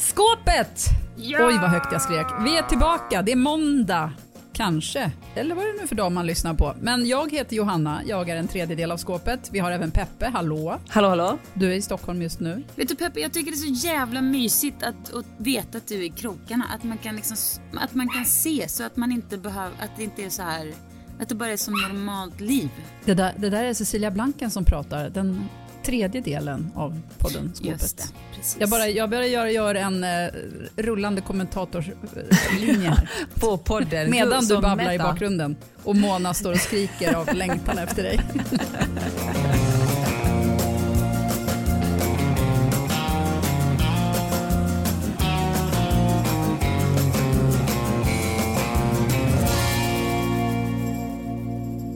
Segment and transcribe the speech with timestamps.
[0.00, 0.84] Skåpet!
[1.18, 2.26] Oj vad högt jag skrek.
[2.44, 4.12] Vi är tillbaka, det är måndag.
[4.52, 5.12] Kanske.
[5.34, 6.74] Eller vad är det nu för dag man lyssnar på?
[6.80, 9.48] Men jag heter Johanna, jag är en tredjedel av skåpet.
[9.52, 10.78] Vi har även Peppe, hallå.
[10.88, 11.38] Hallå hallå.
[11.54, 12.62] Du är i Stockholm just nu.
[12.76, 15.94] Vet du Peppe, jag tycker det är så jävla mysigt att, att veta att du
[15.94, 16.64] är i krokarna.
[16.74, 17.36] Att man kan liksom,
[17.80, 20.72] att man kan se så att man inte behöver, att det inte är så här,
[21.20, 22.70] att det bara är som normalt liv.
[23.04, 25.48] Det där, det där är Cecilia Blanken som pratar, den
[25.82, 27.82] tredje delen av podden Skåpet.
[27.82, 28.04] Just det,
[28.36, 28.56] precis.
[28.60, 30.30] Jag, bara, jag börjar göra, göra en uh,
[30.76, 33.10] rullande kommentatorslinje här.
[33.40, 34.10] På podden.
[34.10, 35.04] Medan du babblar i meta.
[35.04, 38.20] bakgrunden och Mona står och skriker av längtan efter dig.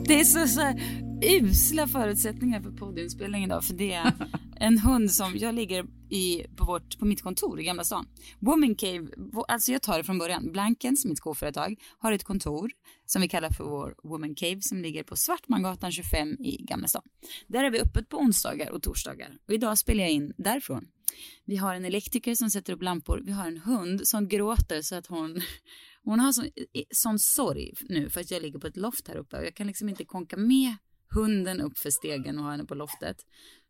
[0.07, 3.63] Det är så, så här, usla förutsättningar för poddinspelning idag.
[3.63, 4.13] För det är
[4.55, 8.07] en hund som, jag ligger i, på, vårt, på mitt kontor i Gamla stan.
[8.39, 9.07] Woman Cave,
[9.47, 10.51] alltså jag tar det från början.
[10.51, 12.71] Blankens, mitt skoföretag, har ett kontor
[13.05, 17.03] som vi kallar för vår Woman Cave som ligger på Svartmangatan 25 i Gamla stan.
[17.47, 19.37] Där är vi öppet på onsdagar och torsdagar.
[19.47, 20.87] Och idag spelar jag in därifrån.
[21.45, 23.21] Vi har en elektriker som sätter upp lampor.
[23.25, 25.41] Vi har en hund som gråter så att hon
[26.05, 26.45] hon har sån,
[26.91, 29.67] sån sorg nu för att jag ligger på ett loft här uppe och jag kan
[29.67, 30.75] liksom inte konka med
[31.09, 33.17] hunden upp för stegen och ha henne på loftet.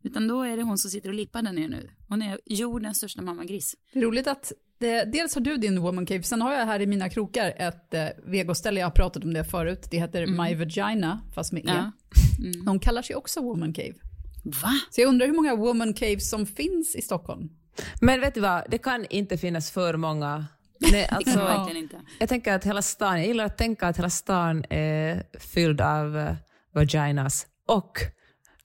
[0.03, 1.89] Utan då är det hon som sitter och lippar där nere nu.
[2.09, 3.75] Hon är jordens största mammagris.
[3.93, 6.79] Det är roligt att det, dels har du din woman cave, sen har jag här
[6.79, 10.55] i mina krokar ett eh, vegoställe, jag har pratat om det förut, det heter My
[10.55, 11.67] Vagina, fast med E.
[11.67, 11.91] Ja.
[12.65, 13.93] De kallar sig också woman cave.
[14.43, 14.69] Va?
[14.91, 17.49] Så jag undrar hur många woman caves som finns i Stockholm?
[18.01, 20.45] Men vet du vad, det kan inte finnas för många.
[20.79, 22.01] Nej, Det alltså, verkligen inte.
[22.19, 26.17] jag tänker att hela stan, jag gillar att tänka att hela stan är fylld av
[26.17, 26.35] eh,
[26.75, 27.97] vaginas och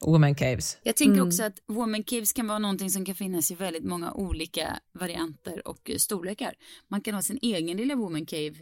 [0.01, 0.79] woman caves.
[0.83, 4.13] Jag tänker också att woman caves kan vara någonting som kan finnas i väldigt många
[4.13, 6.55] olika varianter och storlekar.
[6.89, 8.55] Man kan ha sin egen lilla woman cave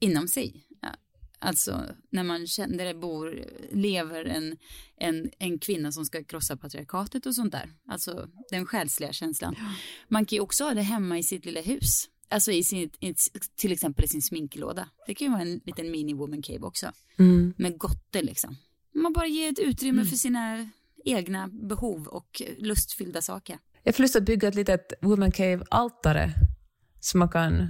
[0.00, 0.66] inom sig.
[1.42, 4.56] Alltså när man känner, det bor, lever en,
[4.96, 7.72] en, en kvinna som ska krossa patriarkatet och sånt där.
[7.86, 9.54] Alltså den själsliga känslan.
[10.08, 12.08] Man kan ju också ha det hemma i sitt lilla hus.
[12.28, 13.14] Alltså i sin, i,
[13.56, 14.88] till exempel i sin sminklåda.
[15.06, 16.92] Det kan ju vara en liten mini woman cave också.
[17.56, 18.56] Med gotte liksom.
[18.94, 20.68] Man bara ger ett utrymme för sina
[21.04, 23.58] egna behov och lustfyllda saker.
[23.82, 26.30] Jag får lust att bygga ett litet woman cave-altare
[27.00, 27.68] så man kan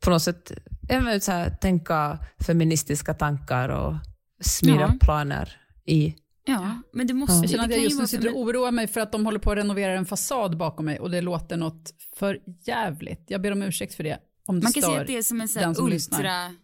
[0.00, 0.52] på något sätt
[0.88, 3.94] jag vet, så här, tänka feministiska tankar och
[4.40, 4.94] smida Ja.
[5.00, 6.14] planer i.
[6.44, 8.32] Ja, men det måste Jag det känner att jag ju just nu vara sitter och
[8.32, 11.10] för, oroar mig för att de håller på att renovera en fasad bakom mig och
[11.10, 13.24] det låter något för jävligt.
[13.26, 14.18] Jag ber om ursäkt för det.
[14.46, 16.18] Om det Man kan stör säga att det är som en sån här lyssnar.
[16.18, 16.54] ultra,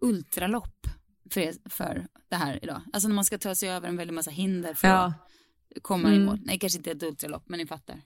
[0.00, 0.86] ultralopp
[1.30, 2.80] för, för det här idag.
[2.92, 5.12] Alltså när man ska ta sig över en väldig massa hinder för Ja.
[5.76, 6.22] att komma Mm.
[6.22, 6.38] i mål.
[6.44, 7.96] Nej, kanske inte ett ultralopp, men ni fattar.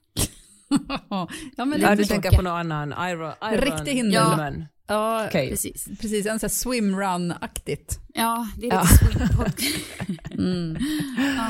[1.57, 4.17] ja, men Ja, du tänker på någon annan Iron, Iron Riktig hinder.
[4.19, 4.53] Ja.
[4.87, 5.49] Ja, cave.
[5.51, 5.85] Precis.
[6.01, 6.27] precis.
[6.27, 7.99] En sån här swimrun-aktigt.
[8.15, 8.87] Ja, det är lite Ja.
[8.87, 9.53] swingpod.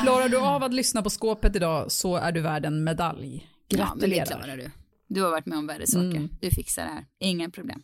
[0.03, 3.49] Klarar du av att lyssna på skåpet idag så är du värd en medalj.
[3.69, 4.27] Ja, men det Gratulerar.
[4.45, 4.71] klarar du.
[5.09, 6.05] Du har varit med om värre saker.
[6.17, 6.29] Mm.
[6.41, 7.05] Du fixar det här.
[7.21, 7.83] Inga problem.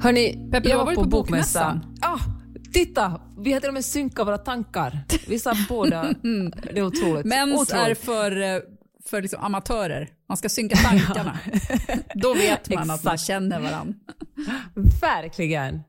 [0.00, 1.96] Hörni, Peppe, du har varit på bokmässan.
[2.00, 2.18] Ah,
[2.72, 3.20] titta!
[3.38, 4.98] Vi har till och med synkat våra tankar.
[5.28, 6.02] Vi sa båda,
[6.72, 7.26] det är otroligt.
[7.26, 7.90] Mens otroligt.
[7.90, 8.60] är för, eh,
[9.04, 10.08] för liksom amatörer.
[10.28, 11.38] Man ska synka tankarna.
[12.14, 13.94] Då vet man att man känner varandra.
[15.00, 15.82] Verkligen.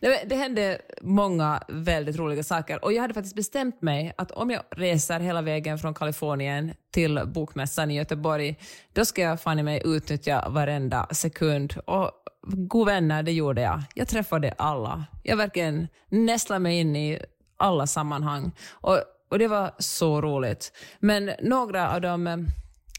[0.00, 4.62] Det hände många väldigt roliga saker och jag hade faktiskt bestämt mig att om jag
[4.70, 8.56] reser hela vägen från Kalifornien till bokmässan i Göteborg,
[8.92, 11.74] då ska jag fan i mig utnyttja varenda sekund.
[11.86, 12.10] Och
[12.46, 13.82] god vänner, det gjorde jag.
[13.94, 15.04] Jag träffade alla.
[15.22, 17.18] Jag verkligen nästlade mig in i
[17.56, 18.52] alla sammanhang.
[18.70, 20.72] Och, och det var så roligt.
[20.98, 22.36] Men några av de eh,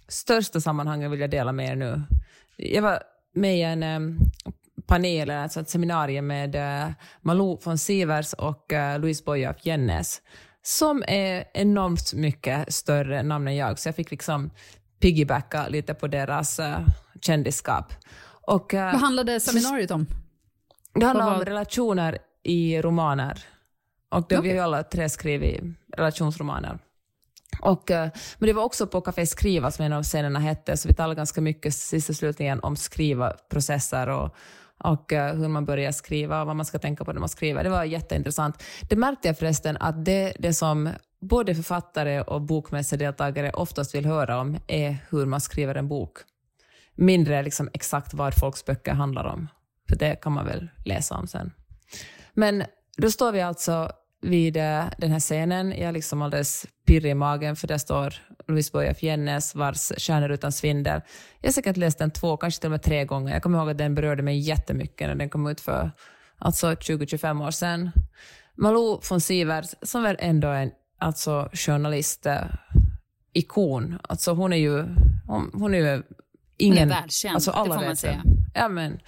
[0.07, 2.01] största sammanhangen vill jag dela med er nu.
[2.57, 3.03] Jag var
[3.33, 3.99] med i en eh,
[4.85, 6.89] panel, alltså ett seminarium med eh,
[7.21, 10.21] Malou von Sivers och Louise Boye af Jennes,
[10.61, 14.51] som är enormt mycket större namn än jag, så jag fick liksom
[14.99, 16.59] piggybacka lite på deras
[17.21, 17.93] kändisskap.
[18.47, 20.05] Och, eh, Vad handlade seminariet om?
[20.93, 23.43] det handlar vad om relationer i romaner.
[24.09, 25.63] Och det, vi har ju alla tre skrivit
[25.97, 26.79] relationsromaner.
[27.61, 30.87] Och, eh, men det var också på Café Skriva som en av scenerna hette, så
[30.87, 34.35] vi talade ganska mycket sista slutningen om skrivarprocesser och,
[34.83, 37.63] och eh, hur man börjar skriva och vad man ska tänka på när man skriver.
[37.63, 38.63] Det var jätteintressant.
[38.89, 40.89] Det märkte jag förresten att det, det som
[41.21, 46.17] både författare och bokmässedeltagare oftast vill höra om är hur man skriver en bok.
[46.97, 49.47] Mindre liksom exakt vad folks böcker handlar om.
[49.89, 51.51] För det kan man väl läsa om sen.
[52.33, 52.63] Men
[52.97, 53.91] då står vi alltså
[54.21, 55.69] vid eh, den här scenen.
[55.69, 58.13] Jag är liksom alldeles pirrig i magen för där står
[58.47, 61.01] Louise Boye Jennes vars Stjärnor utan svindel.
[61.41, 63.33] Jag har säkert läst den två, kanske till och med tre gånger.
[63.33, 65.91] Jag kommer ihåg att den berörde mig jättemycket när den kom ut för
[66.37, 67.91] alltså 20-25 år sedan.
[68.55, 72.43] Malou von Sivers, som väl ändå är en alltså, journalist, eh,
[73.33, 73.99] ikon.
[74.03, 74.85] Alltså hon är ju,
[75.27, 76.03] hon, hon är ju
[76.57, 76.77] ingen...
[76.77, 78.23] Hon är världskänd, alltså alla det får man säga.
[78.53, 78.99] Ja, men,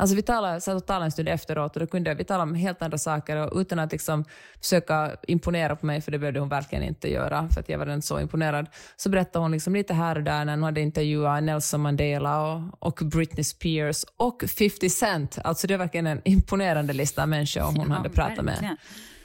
[0.00, 2.54] Alltså vi talade, satt och talade en stund efteråt och då kunde vi tala om
[2.54, 4.24] helt andra saker och utan att liksom
[4.60, 7.94] försöka imponera på mig, för det behövde hon verkligen inte göra, för att jag var
[7.94, 8.66] inte så imponerad,
[8.96, 12.62] så berättade hon liksom lite här och där när hon hade intervjuat Nelson Mandela och,
[12.78, 15.38] och Britney Spears och 50 Cent.
[15.44, 18.76] Alltså det är verkligen en imponerande lista av människor hon Ja, hade pratat med.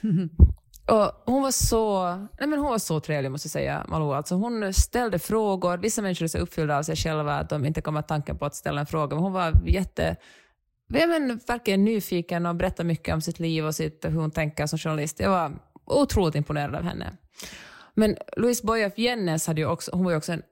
[0.85, 4.13] Och hon, var så, nej men hon var så trevlig måste jag säga, Malou.
[4.13, 5.77] Alltså hon ställde frågor.
[5.77, 8.55] Vissa människor är så uppfyllda av sig själva att de inte kommer tanken på att
[8.55, 9.15] ställa en fråga.
[9.15, 10.15] Men hon var jätte,
[10.87, 14.67] ja, men verkligen nyfiken och berättade mycket om sitt liv och sitt, hur hon tänker
[14.67, 15.19] som journalist.
[15.19, 15.51] Jag var
[15.85, 17.17] otroligt imponerad av henne.
[17.93, 20.43] Men Louise Boye Jennes hade ju också, hon var ju också en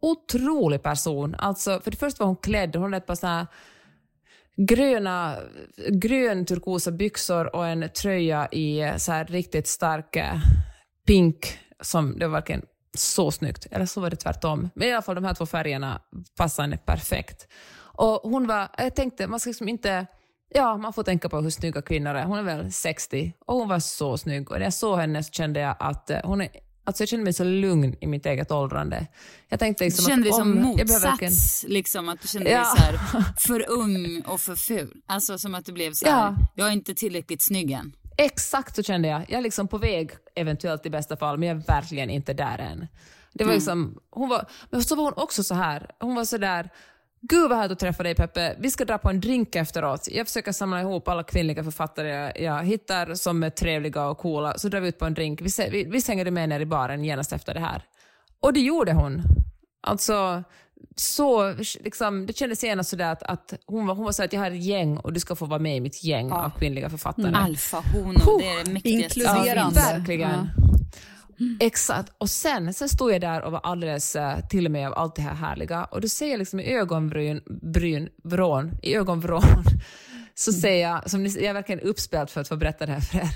[0.00, 1.34] otrolig person.
[1.38, 3.46] Alltså, för det första var hon klädd, hon hade ett par sådana
[4.56, 5.36] gröna,
[5.88, 10.34] grön turkosa byxor och en tröja i så här riktigt stark eh,
[11.06, 11.58] pink.
[11.80, 12.62] Som, det var verkligen
[12.94, 13.66] så snyggt.
[13.70, 14.70] Eller så var det tvärtom.
[14.74, 16.00] Men i alla fall de här två färgerna
[16.36, 17.48] passade henne perfekt.
[17.76, 20.06] Och hon var, jag tänkte, man ska liksom inte...
[20.56, 22.24] Ja, man får tänka på hur snygga kvinnor är.
[22.24, 24.50] Hon är väl 60 och hon var så snygg.
[24.50, 26.48] Och när jag såg henne så kände jag att eh, hon är
[26.86, 29.06] Alltså jag kände mig så lugn i mitt eget åldrande.
[29.48, 32.58] Jag tänkte Du liksom kände dig som behöver verkligen- motsats, liksom att du kände Ja.
[32.58, 35.00] dig så här, för ung och för ful.
[35.06, 36.36] Alltså som att du blev så här, Ja.
[36.54, 37.92] jag är inte tillräckligt snygg än.
[38.16, 39.20] Exakt så kände jag.
[39.20, 42.58] Jag är liksom på väg, eventuellt i bästa fall, men jag är verkligen inte där
[42.58, 42.86] än.
[43.32, 45.90] Det var liksom, hon var, men så var hon också så här.
[46.00, 46.70] Hon var så där,
[47.28, 48.56] Gud vad härligt att träffa dig Peppe.
[48.58, 50.08] Vi ska dra på en drink efteråt.
[50.10, 54.58] Jag försöker samla ihop alla kvinnliga författare jag, jag hittar som är trevliga och coola.
[54.58, 55.40] Så drar vi ut på en drink.
[55.40, 57.82] Vi, vi, vi hängde med ner i baren genast efter det här.
[58.40, 59.22] Och det gjorde hon.
[59.80, 60.44] Alltså,
[60.96, 64.40] så, liksom, det kändes genast sådär att, att hon, var, hon var så att jag
[64.40, 67.34] har ett gäng och du ska få vara med i mitt gäng av kvinnliga författare.
[67.34, 69.74] Alfa-honor, det är det mäktigaste Inkluderande.
[69.74, 69.86] finns.
[69.86, 70.48] Verkligen.
[71.60, 72.12] Exakt.
[72.18, 75.16] Och sen, sen stod jag där och var alldeles eh, till och med av allt
[75.16, 75.84] det här härliga.
[75.84, 79.42] Och då ser jag liksom i ögonbryn, bryn, vrån, i ögonvrån,
[80.34, 83.00] så ser jag, som ni, jag är verkligen uppspelt för att få berätta det här
[83.00, 83.28] för er,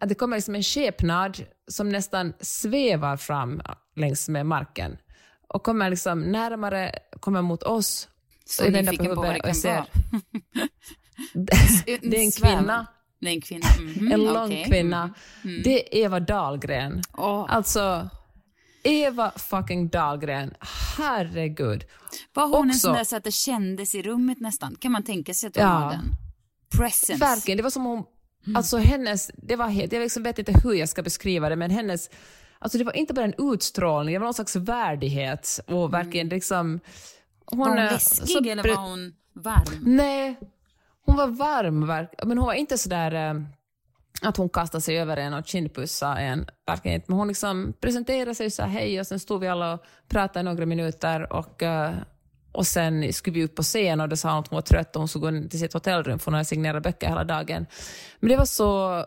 [0.00, 3.60] att det kommer liksom en skepnad som nästan svävar fram
[3.96, 4.96] längs med marken
[5.48, 8.08] och kommer liksom närmare, kommer mot oss.
[8.44, 9.86] Så nyfiken på vad det kan vara.
[12.02, 12.86] Det är en kvinna.
[13.20, 13.66] Det är en kvinna.
[13.80, 14.64] Mhm, En lång okej.
[14.64, 15.14] kvinna.
[15.64, 17.02] Det är Eva Dahlgren.
[17.16, 17.46] Åh.
[17.48, 18.08] Alltså,
[18.82, 20.54] Eva fucking Dahlgren.
[20.98, 21.84] Herregud.
[22.34, 24.76] Var hon en Också- sån där så att det kändes i rummet nästan?
[24.80, 25.70] Kan man tänka sig att hon Ja.
[25.70, 26.04] har den?
[26.78, 27.14] Presence.
[27.24, 27.56] Verkligen.
[27.56, 28.04] Det var som hon...
[28.56, 29.30] Alltså hennes...
[29.34, 32.10] Det var helt, jag liksom vet inte hur jag ska beskriva det, men hennes...
[32.58, 36.80] Alltså det var inte bara en utstrålning, det var någon slags värdighet och verkligen liksom...
[37.46, 39.78] Hon, Var hon eh, läskig så eller var hon varm?
[39.82, 40.38] Nej,
[41.10, 43.42] hon var varm, men hon var inte sådär där eh,
[44.22, 46.46] att hon kastade sig över en och kindpussade en.
[46.66, 47.06] Verkligen inte.
[47.08, 50.40] Men hon liksom presenterade sig och sa hej och sen stod vi alla och pratade
[50.40, 51.92] i några minuter och, eh,
[52.52, 54.96] och sen skulle vi upp på scen och då sa hon att hon var trött
[54.96, 57.66] och hon skulle gå till sitt hotellrum för hon hade signerat böcker hela dagen.
[58.20, 59.04] Men det var så...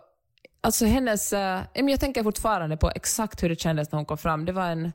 [0.62, 1.33] Alltså hennes...
[1.33, 4.45] Eh, jag tänker fortfarande på exakt hur det kändes när hon kom fram.
[4.45, 4.91] Det var en...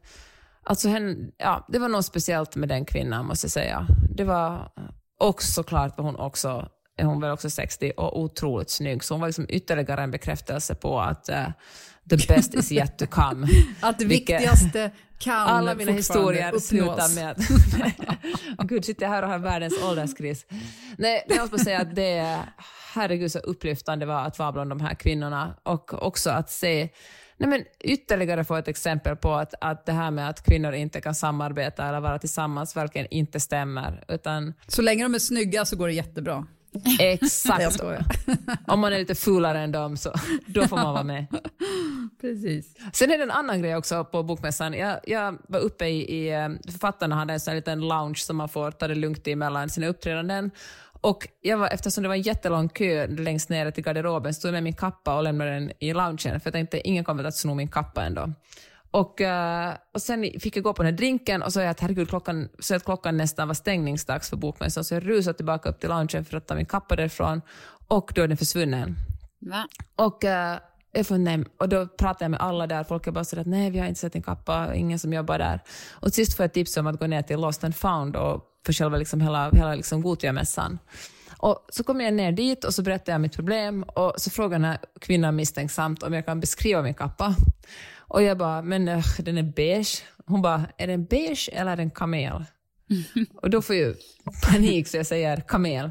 [0.62, 3.86] Alltså hen, ja, det var något speciellt med den kvinnan måste jag säga.
[4.14, 4.72] Det var...
[5.20, 9.04] Och såklart var hon också, är hon väl också 60 och otroligt snygg.
[9.04, 11.46] Så hon var liksom ytterligare en bekräftelse på att eh,
[12.10, 13.46] the best is yet to come.
[13.80, 16.66] Att det Vilket- viktigaste kan Alla mina historier uppnås.
[16.66, 17.36] slutar med.
[18.68, 20.46] Gud, sitter jag här och har världens ålderskris.
[20.98, 22.38] Nej, jag måste bara säga att det är,
[22.94, 26.88] herregud så upplyftande var att vara bland de här kvinnorna och också att se
[27.40, 31.00] Nej, men ytterligare få ett exempel på att, att det här med att kvinnor inte
[31.00, 34.04] kan samarbeta eller vara tillsammans verkligen inte stämmer.
[34.08, 36.46] Utan Så länge de är snygga så går det jättebra.
[37.00, 37.80] exakt,
[38.66, 40.12] om man är lite fulare än dem så
[40.46, 41.26] då får man vara med.
[42.20, 42.74] Precis.
[42.92, 44.74] Sen är det en annan grej också på bokmässan.
[44.74, 48.48] Jag, jag var uppe i, i eh, författarna hade en sån liten lounge som man
[48.48, 50.50] får ta det lugnt i mellan sina uppträdanden.
[51.00, 54.52] Och jag var, eftersom det var en jättelång kö längst ner till garderoben stod jag
[54.52, 57.54] med min kappa och lämnade den i loungen, för jag tänkte ingen kommer att sno
[57.54, 58.32] min kappa ändå.
[58.98, 61.80] Och, uh, och sen fick jag gå på den här drinken och så jag att
[61.80, 65.80] herregud, klockan, så att klockan nästan var stängningsdags för bokmässan, så jag rusade tillbaka upp
[65.80, 67.42] till loungen för att ta min kappa därifrån
[67.88, 68.96] och då är den försvunnen.
[69.38, 69.68] Va?
[69.96, 70.30] Och, uh,
[70.92, 73.46] jag får, nej, och då pratade jag med alla där, folk är bara sådär att
[73.46, 75.60] nej, vi har inte sett en kappa, ingen som jobbar där.
[75.90, 78.72] Och sist får jag tips om att gå ner till Lost and found och för
[78.72, 80.78] själva liksom hela, hela liksom Gothia-mässan.
[81.38, 84.54] Och så kom jag ner dit och så berättade jag mitt problem och så frågade
[84.54, 87.34] den här kvinnan misstänksamt om jag kan beskriva min kappa.
[88.08, 90.02] Och jag bara, men uh, den är beige.
[90.26, 92.44] Hon bara, är den beige eller är den kamel?
[93.42, 93.94] och då får jag
[94.42, 95.90] panik så jag säger kamel.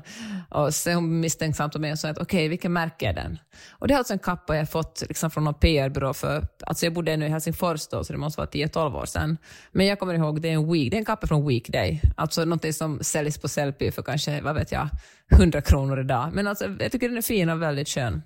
[0.49, 3.37] Och så är hon mig och säger att okej, okay, vilken märke är den?
[3.69, 6.93] Och det är alltså en kappa jag fått liksom från någon PR-byrå för, alltså jag
[6.93, 9.37] bodde ännu i Helsingfors då, så det måste vara 10-12 år sedan.
[9.71, 12.45] Men jag kommer ihåg, det är en, week, det är en kappa från Weekday, alltså
[12.45, 14.89] någonting som säljs på Sellpy för kanske, vad vet jag,
[15.31, 16.29] 100 kronor idag.
[16.33, 18.21] Men alltså, jag tycker den är fin och väldigt skön.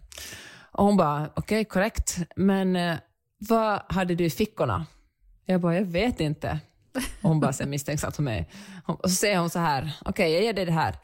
[0.71, 2.95] Och hon bara, okej, okay, korrekt, men eh,
[3.49, 4.85] vad hade du i fickorna?
[5.45, 6.59] Jag bara, jag vet inte.
[7.21, 8.49] Och hon bara ser misstänksamt på mig.
[8.85, 10.95] Och så säger hon så här, okej, okay, jag ger dig det här.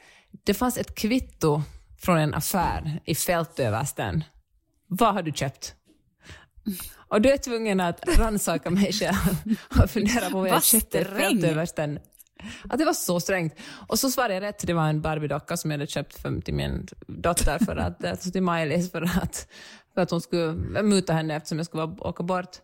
[0.44, 1.62] Det fanns ett kvitto
[1.98, 4.24] från en affär i fältöversten.
[4.86, 5.74] Vad har du köpt?
[6.96, 9.16] Och du är tvungen att rannsaka mig själv
[9.82, 11.98] och fundera på vad jag köpte i fältöversten.
[12.68, 13.54] Att det var så strängt.
[13.88, 14.66] Och så svarade jag rätt.
[14.66, 18.30] Det var en Barbie-docka som jag hade köpt för, till min dotter, för att, alltså
[18.30, 19.48] till Maj-Lis, för att,
[19.98, 20.52] för att hon skulle
[20.82, 22.56] muta henne eftersom jag skulle åka bort.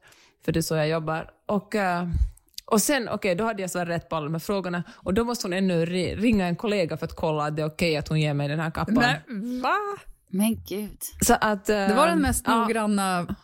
[0.45, 1.31] För det är så jag jobbar.
[1.47, 2.09] Och, uh,
[2.65, 5.15] och sen, okej, okay, då hade jag svarat rätt på alla de här frågorna och
[5.15, 5.87] då måste hon ännu
[6.17, 8.49] ringa en kollega för att kolla att det är okej okay att hon ger mig
[8.49, 8.95] den här kappan.
[8.95, 9.77] Men, va?
[10.29, 10.99] Men gud.
[11.21, 13.35] Så att, uh, det var den mest noggranna ja.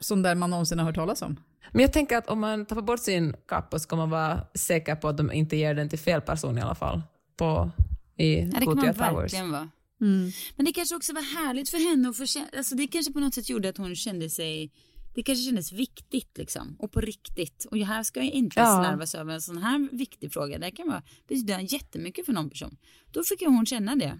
[0.00, 1.36] som där man någonsin har hört talas om.
[1.72, 5.08] Men jag tänker att om man tappar bort sin kappa ska man vara säker på
[5.08, 7.02] att de inte ger den till fel person i alla fall.
[7.36, 7.70] På,
[8.16, 9.68] i ja, det kan man verkligen vara.
[10.00, 10.30] Mm.
[10.56, 12.24] Men det kanske också var härligt för henne att få
[12.56, 14.72] alltså det kanske på något sätt gjorde att hon kände sig
[15.16, 17.66] det kanske kändes viktigt liksom och på riktigt.
[17.70, 18.66] Och här ska jag inte ja.
[18.66, 20.58] slarvas över en sån här viktig fråga.
[20.58, 22.76] Det kan vara, betyda jättemycket för någon person.
[23.12, 24.18] Då fick ju hon känna det.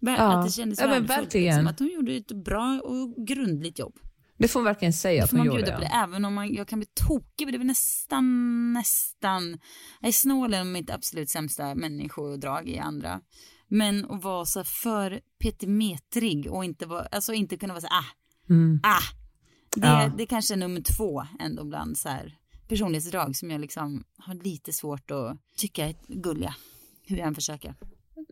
[0.00, 0.16] Ja.
[0.16, 1.34] Att det kändes ja, värdefullt.
[1.34, 3.98] Liksom, att hon gjorde ett bra och grundligt jobb.
[4.38, 5.62] Det får man verkligen säga att hon gjorde.
[5.62, 5.90] Det.
[5.94, 9.58] Även om man, jag kan bli tokig, det är nästan, nästan,
[10.00, 13.20] jag är snål är mitt absolut sämsta människodrag i andra.
[13.74, 18.04] Men att vara så för petimetrig och inte, vara, alltså inte kunna vara så ah,
[18.50, 18.80] mm.
[18.82, 19.02] ah.
[19.76, 20.12] Det, ja.
[20.18, 22.38] det kanske är nummer två ändå bland så här
[22.68, 26.54] personlighetsdrag som jag liksom har lite svårt att tycka är gulliga.
[27.06, 27.74] Hur jag än försöker.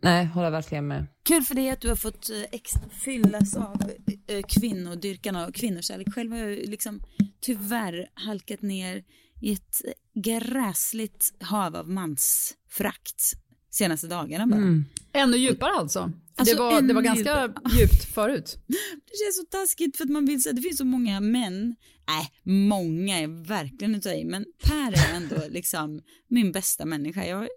[0.02, 1.06] Nej, håller verkligen med.
[1.22, 3.82] Kul för dig att du har fått eh, fyllas av
[4.26, 6.14] eh, kvinnodyrkan och kvinnokärlek.
[6.14, 7.00] Själv har jag liksom
[7.40, 9.04] tyvärr halkat ner
[9.40, 9.82] i ett
[10.14, 13.39] gräsligt hav av mansfrakt
[13.70, 14.60] senaste dagarna bara.
[14.60, 14.84] Mm.
[15.12, 16.12] Ännu djupare alltså?
[16.36, 17.52] alltså det, var, det var ganska djupare.
[17.80, 18.58] djupt förut.
[18.66, 21.76] Det känns så taskigt för att man vill säga det finns så många män,
[22.08, 27.24] nej många är verkligen inte i, men Per är ändå liksom min bästa människa.
[27.24, 27.48] Jag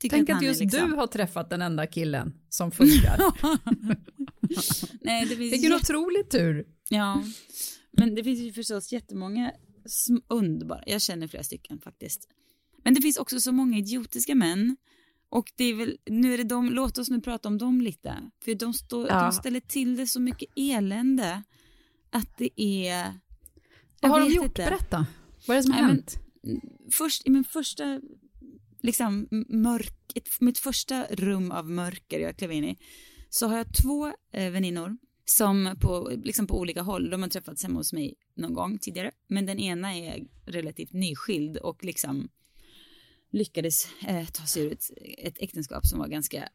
[0.00, 0.90] Tänk att, att just liksom...
[0.90, 3.18] du har träffat den enda killen som funkar.
[5.00, 5.82] Nej, det finns Vilken jätt...
[5.82, 6.66] otrolig tur.
[6.88, 7.24] Ja,
[7.92, 9.52] men det finns ju förstås jättemånga
[10.28, 12.28] underbara, jag känner flera stycken faktiskt.
[12.84, 14.76] Men det finns också så många idiotiska män
[15.30, 18.30] och det är väl, nu är det de, låt oss nu prata om dem lite.
[18.44, 19.22] För de, stå, ja.
[19.22, 21.42] de ställer till det så mycket elände
[22.10, 23.18] att det är...
[24.00, 24.44] Vad har de gjort?
[24.44, 24.64] Inte.
[24.64, 25.06] Berätta.
[25.46, 26.18] Vad är det som har hänt?
[26.42, 26.60] Men,
[26.92, 28.00] först, I min första
[28.80, 32.78] liksom mörk, ett, mitt första rum av mörker jag klev in i,
[33.30, 37.62] så har jag två eh, väninnor som på, liksom på olika håll, de har träffats
[37.62, 42.28] hemma hos mig någon gång tidigare, men den ena är relativt nyskild och liksom
[43.30, 46.48] lyckades eh, ta sig ur ett, ett äktenskap som var ganska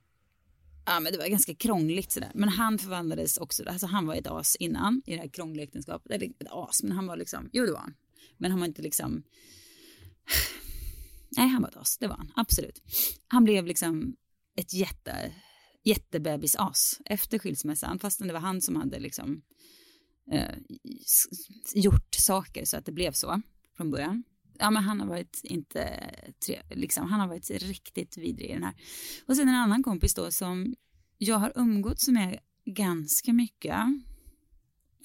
[0.86, 2.32] Ja, men det var ganska krångligt sådär.
[2.34, 6.12] Men han förvandlades också, alltså han var ett as innan i det här krångliga äktenskapet.
[6.12, 7.94] Eller ett as, men han var liksom, jo det var han.
[8.38, 9.24] Men han var inte liksom
[11.38, 12.82] Nej, han var ett as, det var han, absolut.
[13.27, 14.15] Han blev liksom
[14.56, 15.34] ett jätte,
[15.84, 19.42] jättebebisas efter skilsmässan, fastän det var han som hade liksom
[20.32, 20.56] eh,
[21.75, 23.42] gjort saker så att det blev så
[23.77, 24.24] från början.
[24.60, 26.12] Ja, men han har varit inte,
[26.45, 28.75] tre, liksom, han har varit riktigt vidrig i den här.
[29.25, 30.75] Och sen en annan kompis då som
[31.17, 33.75] jag har umgåtts med ganska mycket.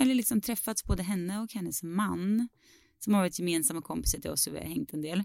[0.00, 2.48] Eller liksom träffats både henne och hennes man
[2.98, 5.24] som har varit gemensamma kompisar till oss och vi har hängt en del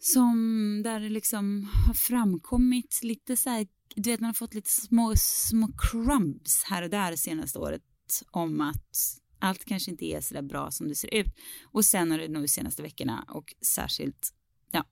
[0.00, 4.70] som där det liksom har framkommit lite så här, du vet man har fått lite
[4.70, 7.82] små, små crumbs här och där senaste året
[8.30, 8.96] om att
[9.40, 11.26] allt kanske inte är så där bra som det ser ut.
[11.64, 14.34] Och sen har det nu senaste veckorna och särskilt,
[14.70, 14.84] ja,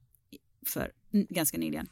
[0.67, 1.89] för ganska nyligen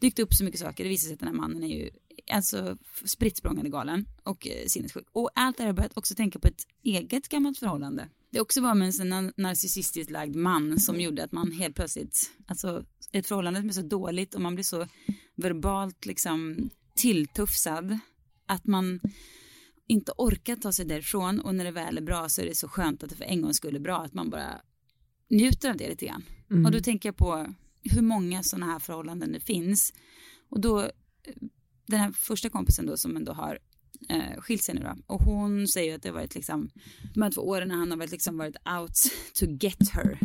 [0.00, 0.84] dykt upp så mycket saker.
[0.84, 1.90] Det visar sig att den här mannen är ju
[2.30, 5.06] alltså spritt språngande galen och eh, sinnessjuk.
[5.12, 8.08] Och allt det här har börjat också tänka på ett eget gammalt förhållande.
[8.30, 12.30] Det också var med en sån narcissistiskt lagd man som gjorde att man helt plötsligt,
[12.46, 14.86] alltså ett förhållande som är så dåligt och man blir så
[15.34, 17.98] verbalt liksom tilltufsad
[18.46, 19.00] att man
[19.88, 22.68] inte orkar ta sig därifrån och när det väl är bra så är det så
[22.68, 24.60] skönt att det för en gång skulle bra att man bara
[25.30, 26.24] njuter av det lite grann.
[26.50, 26.66] Mm.
[26.66, 29.92] Och då tänker jag på hur många sådana här förhållanden det finns.
[30.48, 30.90] Och då,
[31.86, 33.58] den här första kompisen då som ändå har
[34.08, 35.14] eh, skilt sig nu då.
[35.14, 36.70] Och hon säger att det har varit liksom,
[37.14, 38.94] de här två åren när han har varit, liksom varit out
[39.34, 40.18] to get her.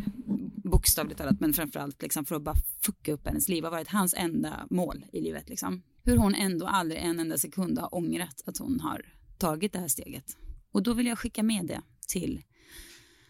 [0.63, 4.13] Bokstavligt talat, men framförallt liksom för att bara fucka upp hennes liv har varit hans
[4.17, 5.81] enda mål i livet liksom.
[6.03, 9.87] Hur hon ändå aldrig en enda sekund har ångrat att hon har tagit det här
[9.87, 10.37] steget.
[10.71, 12.43] Och då vill jag skicka med det till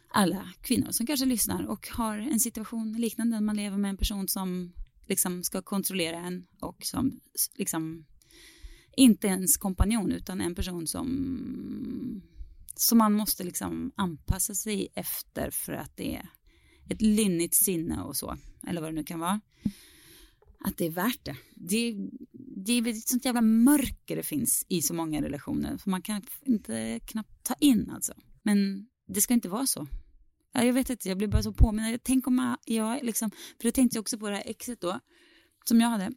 [0.09, 3.97] alla kvinnor som kanske lyssnar och har en situation liknande när man lever med en
[3.97, 4.73] person som
[5.07, 7.19] liksom ska kontrollera en och som
[7.55, 8.05] liksom
[8.97, 11.07] inte ens kompanjon utan en person som
[12.75, 16.29] som man måste liksom anpassa sig efter för att det är
[16.89, 18.37] ett lynnigt sinne och så,
[18.67, 19.41] eller vad det nu kan vara.
[20.59, 21.35] Att det är värt det.
[21.55, 21.95] Det,
[22.65, 26.21] det är ett sånt jävla mörker det finns i så många relationer, för man kan
[26.45, 28.13] inte knappt ta in alltså.
[28.43, 29.87] Men det ska inte vara så.
[30.53, 31.99] Jag vet inte, jag blir bara så påmind.
[32.03, 34.99] Tänk om jag, liksom, för då tänkte också på det här exet då,
[35.65, 36.11] som jag hade,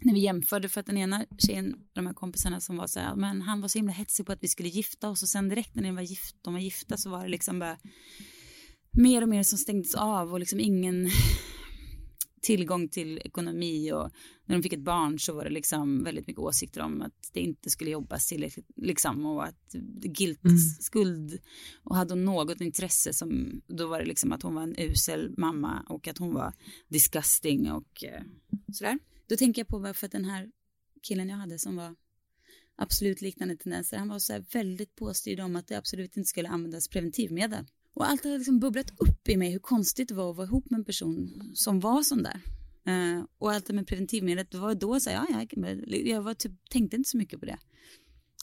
[0.00, 3.16] när vi jämförde för att den ena tjejen, de här kompisarna som var så här,
[3.16, 5.74] men han var så himla hetsig på att vi skulle gifta oss och sen direkt
[5.74, 7.78] när de var, gift, de var gifta så var det liksom bara
[8.92, 11.10] mer och mer som stängdes av och liksom ingen
[12.46, 14.10] tillgång till ekonomi och
[14.44, 17.40] när de fick ett barn så var det liksom väldigt mycket åsikter om att det
[17.40, 19.72] inte skulle jobbas tillräckligt liksom och att
[20.02, 20.58] guilt, mm.
[20.58, 21.38] skuld
[21.82, 25.34] och hade hon något intresse som då var det liksom att hon var en usel
[25.36, 26.52] mamma och att hon var
[26.88, 28.22] disgusting och eh,
[28.72, 28.98] sådär.
[29.28, 30.50] Då tänker jag på varför den här
[31.02, 31.96] killen jag hade som var
[32.76, 36.88] absolut liknande tendenser, han var så väldigt påstyrd om att det absolut inte skulle användas
[36.88, 37.64] preventivmedel.
[37.96, 40.70] Och allt hade liksom bubblat upp i mig hur konstigt det var att vara ihop
[40.70, 42.40] med en person som var sån där.
[42.88, 46.52] Uh, och allt det med preventivmedlet, det var då så ja, ja, jag var typ,
[46.70, 47.58] tänkte inte så mycket på det.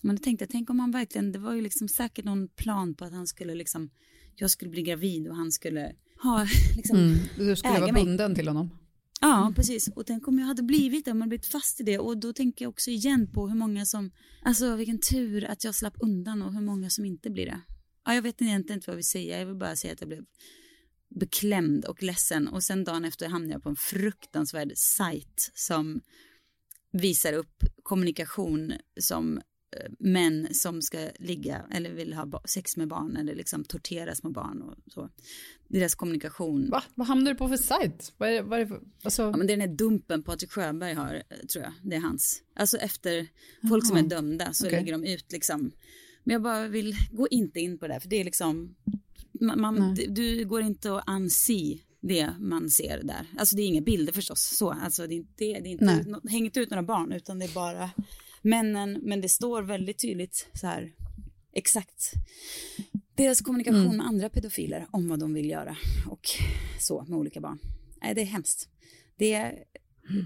[0.03, 2.95] Men då tänkte jag, tänk om han verkligen, det var ju liksom säkert någon plan
[2.95, 3.89] på att han skulle liksom,
[4.35, 8.35] jag skulle bli gravid och han skulle ha, liksom, mm, Du skulle vara bunden mig.
[8.35, 8.69] till honom.
[9.21, 9.87] Ja, precis.
[9.87, 11.99] Och tänk om jag hade blivit det, om jag blivit fast i det.
[11.99, 15.75] Och då tänker jag också igen på hur många som, alltså vilken tur att jag
[15.75, 17.61] slapp undan och hur många som inte blir det.
[18.05, 19.39] Ja, jag vet egentligen inte vad jag vill säga.
[19.39, 20.25] Jag vill bara säga att jag blev
[21.09, 22.47] beklämd och ledsen.
[22.47, 26.01] Och sen dagen efter hamnade jag på en fruktansvärd sajt som
[26.91, 33.17] visar upp kommunikation som eh, män som ska ligga eller vill ha sex med barn
[33.17, 35.09] eller liksom tortera små barn och så.
[35.67, 36.69] Deras kommunikation.
[36.69, 36.83] Va?
[36.95, 38.13] Vad hamnar du på för sajt?
[38.17, 39.21] Vad är, vad är det för, alltså...
[39.21, 41.73] ja, men det är den här dumpen Patrik Sjöberg har, eh, tror jag.
[41.81, 42.41] Det är hans.
[42.55, 43.27] Alltså efter
[43.69, 44.79] folk som är dömda så okay.
[44.79, 45.71] lägger de ut liksom
[46.23, 48.75] men jag bara vill, gå inte in på det, för det är liksom,
[49.31, 53.27] man, man du går inte att anse det man ser där.
[53.37, 54.71] Alltså det är inga bilder förstås, så.
[54.71, 57.53] Alltså det är inte, det är inte ut, hängt ut några barn, utan det är
[57.53, 57.89] bara
[58.41, 60.93] männen, men det står väldigt tydligt så här,
[61.53, 62.13] exakt
[63.15, 63.97] deras kommunikation mm.
[63.97, 65.77] med andra pedofiler om vad de vill göra
[66.09, 66.29] och
[66.79, 67.59] så med olika barn.
[68.01, 68.69] Nej, det är hemskt.
[69.17, 69.63] Det är,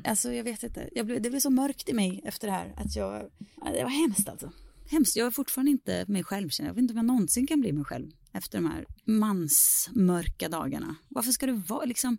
[0.03, 2.73] alltså jag vet inte, jag blev, det blev så mörkt i mig efter det här
[2.77, 3.31] att jag,
[3.73, 4.51] det var hemskt alltså
[4.89, 5.15] hemskt.
[5.15, 6.49] Jag är fortfarande inte mig själv.
[6.59, 10.95] Jag vet inte om jag någonsin kan bli mig själv efter de här mansmörka dagarna.
[11.09, 12.17] Varför ska det vara liksom,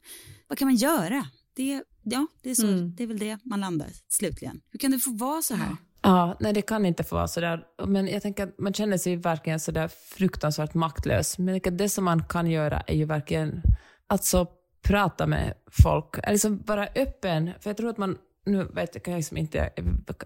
[0.48, 1.26] vad kan man göra?
[1.54, 2.94] Det, ja, det är, så, mm.
[2.96, 4.60] det är väl det man landar slutligen.
[4.70, 5.76] Hur kan det få vara så här?
[6.02, 7.64] Ja, nej det kan inte få vara så där.
[7.86, 11.38] Men jag tänker att man känner sig verkligen så där fruktansvärt maktlös.
[11.38, 13.62] Men det som man kan göra är ju verkligen
[14.06, 14.46] alltså
[14.82, 17.50] prata med folk, liksom vara öppen.
[17.60, 19.70] För jag tror att man nu vet kan jag liksom inte,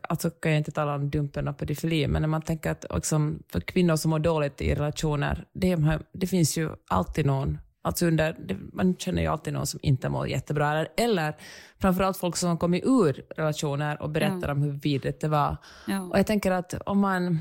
[0.02, 3.42] alltså kan jag inte tala om dumpen och pedofili, men när man tänker att liksom,
[3.48, 8.37] för kvinnor som mår dåligt i relationer, det, det finns ju alltid någon Alltså under,
[8.72, 10.70] man känner ju alltid någon som inte mår jättebra.
[10.70, 11.37] Eller, eller
[11.78, 14.52] framförallt folk som har kommit ur relationer och berättar ja.
[14.52, 15.56] om hur vidrigt det var.
[15.87, 16.00] Ja.
[16.00, 17.38] Och jag tänker att om man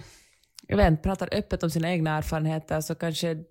[0.68, 3.44] jag vet, pratar öppet om sina egna erfarenheter så kanske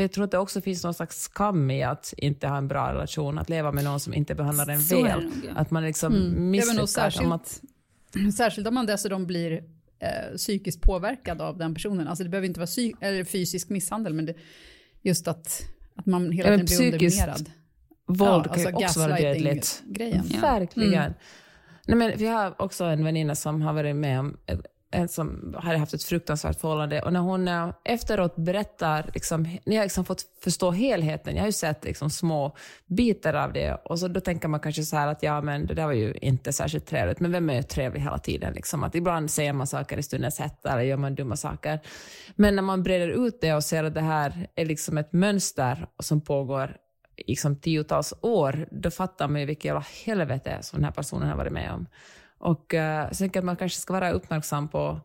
[0.00, 2.68] för jag tror att det också finns någon slags skam i att inte ha en
[2.68, 5.30] bra relation, att leva med någon som inte behandlar en Så väl.
[5.54, 6.50] Att man liksom mm.
[6.50, 6.90] misslyckas.
[6.90, 7.60] Särskilt, om att...
[8.36, 9.52] särskilt om man dessutom blir
[9.98, 12.08] eh, psykiskt påverkad av den personen.
[12.08, 14.34] Alltså det behöver inte vara fysisk misshandel, men det,
[15.02, 15.62] just att,
[15.94, 17.50] att man hela tiden blir underminerad.
[18.06, 19.82] Våld ja, alltså kan ju också vara dödligt.
[19.86, 20.24] Grejen.
[20.30, 20.40] Ja.
[20.40, 20.94] Verkligen.
[20.94, 21.12] Mm.
[21.86, 24.36] Nej, men vi har också en väninna som har varit med om
[24.92, 27.02] Eh, som hade haft ett fruktansvärt förhållande.
[27.02, 31.46] Och när hon eh, efteråt berättar, liksom, när jag liksom fått förstå helheten, jag har
[31.46, 35.08] ju sett liksom små bitar av det, och så då tänker man kanske så här
[35.08, 38.00] att ja, men det där var ju inte särskilt trevligt, men vem är ju trevlig
[38.00, 38.52] hela tiden?
[38.52, 38.84] Liksom?
[38.84, 41.80] Att ibland säger man saker i stundens hetta, eller gör man dumma saker.
[42.36, 45.86] Men när man breder ut det och ser att det här är liksom ett mönster
[45.98, 46.76] som pågår
[47.26, 51.36] liksom tiotals år, då fattar man ju vilket jävla helvete som den här personen har
[51.36, 51.86] varit med om.
[52.40, 55.00] Och uh, så att man kanske ska vara uppmärksam på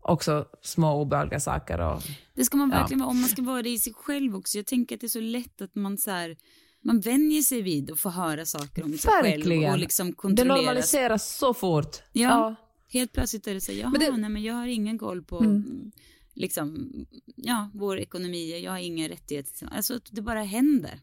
[0.00, 1.80] också små obehagliga saker.
[1.80, 2.02] Och,
[2.34, 3.04] det ska man verkligen ja.
[3.04, 4.58] vara, om man ska vara det i sig själv också.
[4.58, 6.36] Jag tänker att det är så lätt att man så här,
[6.82, 9.62] man vänjer sig vid att få höra saker om sig verkligen.
[9.62, 12.02] själv och liksom Det normaliseras så fort.
[12.12, 12.54] Ja, ja.
[12.88, 14.16] helt plötsligt är det så, jaha, men det...
[14.16, 15.92] nej men jag har ingen koll på mm.
[16.34, 16.90] liksom,
[17.36, 19.62] ja, vår ekonomi, jag har ingen rättighet.
[19.70, 21.00] Alltså det bara händer.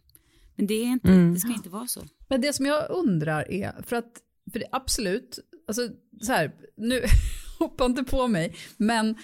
[0.55, 1.33] Men det, är inte, mm.
[1.33, 2.01] det ska inte vara så.
[2.29, 5.39] Men det som jag undrar är, för att för det, absolut,
[5.71, 7.03] alltså så här, nu
[7.59, 9.15] hoppa inte på mig, men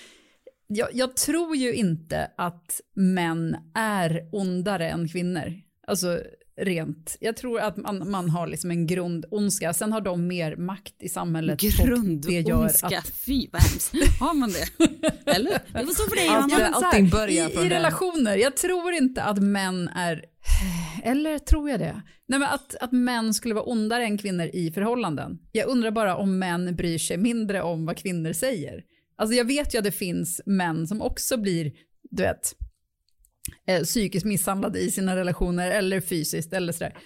[0.68, 5.54] jag, jag, tror ju inte att män är ondare än kvinnor.
[5.88, 6.22] Alltså
[6.58, 7.18] rent.
[7.20, 11.10] Jag tror att man, man har liksom en grundondska, sen har de mer makt i
[11.10, 11.60] samhället.
[11.60, 13.08] Grundondska, att...
[13.08, 13.94] fy vad hemskt.
[14.20, 14.86] Har man det?
[15.36, 15.52] Eller?
[15.52, 19.24] Det var så för dig Allt, ja, Allting börjar I, i relationer, jag tror inte
[19.24, 20.26] att män är,
[21.08, 22.02] eller tror jag det?
[22.28, 25.40] Nej men att, att män skulle vara ondare än kvinnor i förhållanden.
[25.52, 28.84] Jag undrar bara om män bryr sig mindre om vad kvinnor säger.
[29.16, 31.72] Alltså jag vet ju att det finns män som också blir,
[32.10, 32.56] du vet,
[33.68, 36.98] eh, psykiskt misshandlade i sina relationer eller fysiskt eller sådär.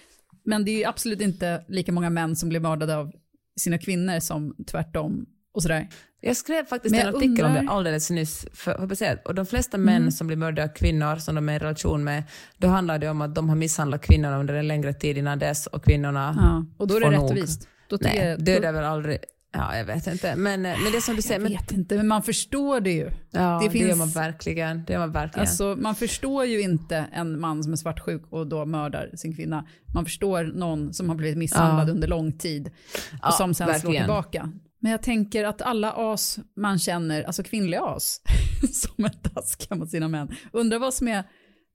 [0.44, 3.12] Men det är ju absolut inte lika många män som blir mördade av
[3.60, 5.88] sina kvinnor som tvärtom och sådär.
[6.24, 7.60] Jag skrev faktiskt en artikel undrar...
[7.60, 8.46] om det alldeles nyss.
[8.52, 10.10] För, för och de flesta män mm.
[10.10, 12.22] som blir mördade av kvinnor som de är i relation med,
[12.56, 15.66] då handlar det om att de har misshandlat kvinnorna under en längre tid innan dess
[15.66, 17.68] och kvinnorna ja, Och då är det rättvist.
[17.88, 19.18] Då Nej, det är väl aldrig...
[19.54, 20.36] Ja, jag vet inte.
[20.36, 21.40] Men, eh, men det som du säger...
[21.40, 23.10] Jag vet men, inte, men man förstår det ju.
[23.30, 24.84] Ja, det, finns, det gör man verkligen.
[24.84, 25.40] Det gör man verkligen.
[25.40, 29.66] Alltså, man förstår ju inte en man som är svartsjuk och då mördar sin kvinna.
[29.94, 31.92] Man förstår någon som har blivit misshandlad ja.
[31.92, 33.80] under lång tid och ja, som sen verkligen.
[33.80, 34.52] slår tillbaka.
[34.82, 38.20] Men jag tänker att alla as man känner, alltså kvinnliga as,
[38.72, 41.24] som är taskiga mot sina män, undrar vad som är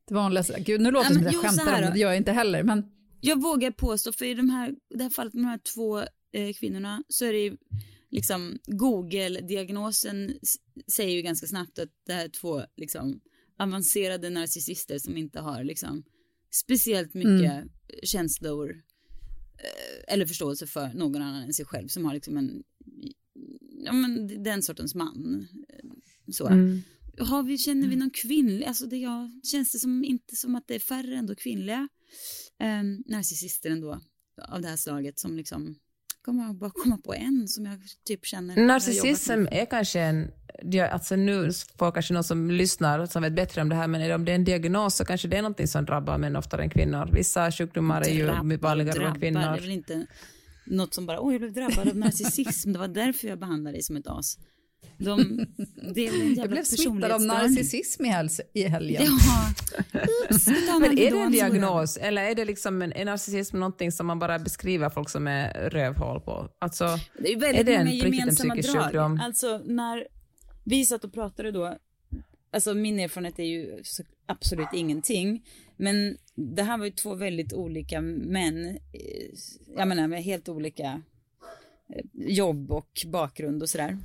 [0.08, 0.60] det vanligaste.
[0.60, 2.64] Gud, nu låter det som att jag skämtar om det, det gör jag inte heller.
[2.64, 2.84] Men...
[3.22, 6.54] Jag vågar påstå, för i de här, det här fallet med de här två eh,
[6.60, 7.58] kvinnorna så är det ju
[8.12, 10.40] liksom Google-diagnosen
[10.92, 13.20] säger ju ganska snabbt att det här är två liksom
[13.60, 16.04] avancerade narcissister som inte har liksom
[16.52, 17.70] speciellt mycket mm.
[18.04, 18.72] känslor
[19.58, 22.64] eh, eller förståelse för någon annan än sig själv som har liksom en
[23.88, 25.48] ja, men den sortens man.
[26.32, 26.48] Så.
[26.48, 26.82] Mm.
[27.20, 30.68] Har vi, känner vi någon kvinnlig, alltså det jag, känns det som, inte som att
[30.68, 31.88] det är färre ändå kvinnliga
[32.60, 34.00] eh, narcissister ändå
[34.50, 35.76] av det här slaget som liksom
[36.22, 38.66] kommer bara komma på en som jag typ känner.
[38.66, 40.32] Narcissism är kanske en,
[40.92, 44.26] alltså nu får kanske någon som lyssnar som vet bättre om det här, men om
[44.26, 47.10] det är en diagnos så kanske det är någonting som drabbar män oftare än kvinnor.
[47.14, 49.40] Vissa sjukdomar är ju vanligare bland kvinnor.
[49.40, 50.08] Det är väl inte
[50.68, 53.84] något som bara, oj jag blev drabbad av narcissism, det var därför jag behandlade dig
[53.84, 54.38] som ett as.
[54.98, 55.46] De,
[55.94, 59.04] det är en jag blev smittad av narcissism i, hel i helgen.
[59.04, 59.54] Ja.
[60.80, 64.20] Men är det en diagnos eller är det liksom en, är narcissism någonting som man
[64.20, 66.50] bara beskriver folk som är rövhål på?
[66.60, 68.84] Alltså, det är väldigt är det en, gemensamma en drag.
[68.84, 69.20] Sjukdom?
[69.24, 70.08] Alltså när
[70.64, 71.78] vi satt och pratade då,
[72.54, 73.84] alltså min erfarenhet är ju
[74.26, 75.44] absolut ingenting,
[75.78, 78.78] men det här var ju två väldigt olika män, eh,
[79.76, 81.02] jag menar med helt olika
[81.96, 83.98] eh, jobb och bakgrund och sådär.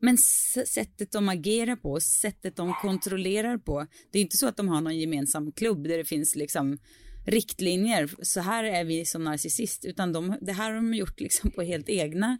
[0.00, 0.18] Men
[0.66, 4.80] sättet de agerar på, sättet de kontrollerar på, det är inte så att de har
[4.80, 6.78] någon gemensam klubb där det finns liksom
[7.26, 11.50] riktlinjer, så här är vi som narcissist, utan de, det här har de gjort liksom
[11.50, 12.38] på helt egna,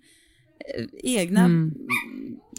[0.74, 1.44] eh, egna...
[1.44, 1.74] Mm.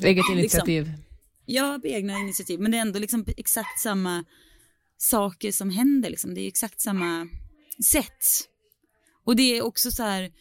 [0.01, 0.83] Eget liksom- initiativ.
[0.83, 1.03] Liksom,
[1.45, 4.25] ja, egna initiativ, men det är ändå liksom exakt samma
[5.01, 6.33] saker som händer, liksom.
[6.33, 7.27] det är exakt samma
[7.91, 8.49] sätt.
[9.23, 10.31] Och det är också så här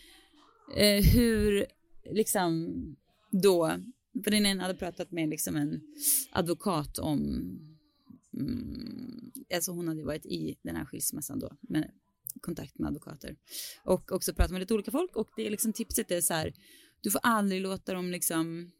[0.77, 1.67] eh, hur,
[2.11, 2.75] liksom,
[3.31, 3.79] då
[4.25, 5.81] för den ena hade pratat med liksom en
[6.31, 7.19] advokat om,
[8.35, 11.91] mm, alltså hon hade varit i den här skilsmässan då, med
[12.41, 13.37] kontakt med advokater.
[13.85, 16.55] Och också pratat med lite olika folk och det är liksom tipset är så här,
[17.01, 18.71] du får aldrig låta dem liksom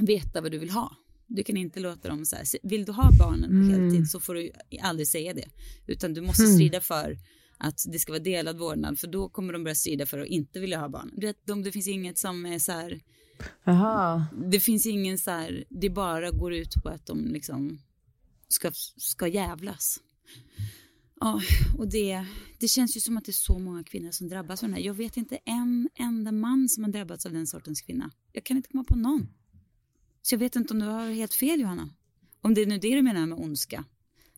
[0.00, 0.96] veta vad du vill ha.
[1.34, 3.70] Du kan inte låta dem så här, vill du ha barnen på mm.
[3.70, 4.50] heltid så får du
[4.82, 5.48] aldrig säga det.
[5.86, 6.54] Utan du måste mm.
[6.54, 7.18] strida för
[7.58, 10.60] att det ska vara delad vårdnad för då kommer de börja strida för att inte
[10.60, 11.10] vilja ha barn.
[11.16, 13.00] Du vet, de, det finns inget som är så här,
[13.66, 14.24] Aha.
[14.50, 17.78] Det finns ingen så här, det bara går ut på att de liksom
[18.48, 20.00] ska, ska jävlas.
[21.20, 21.40] Ja,
[21.78, 22.26] och det,
[22.58, 24.84] det känns ju som att det är så många kvinnor som drabbas av den här.
[24.84, 28.10] Jag vet inte en enda man som har drabbats av den sortens kvinna.
[28.32, 29.28] Jag kan inte komma på någon.
[30.22, 31.90] Så jag vet inte om du har helt fel Johanna.
[32.40, 33.84] Om det är nu det du menar med ondska.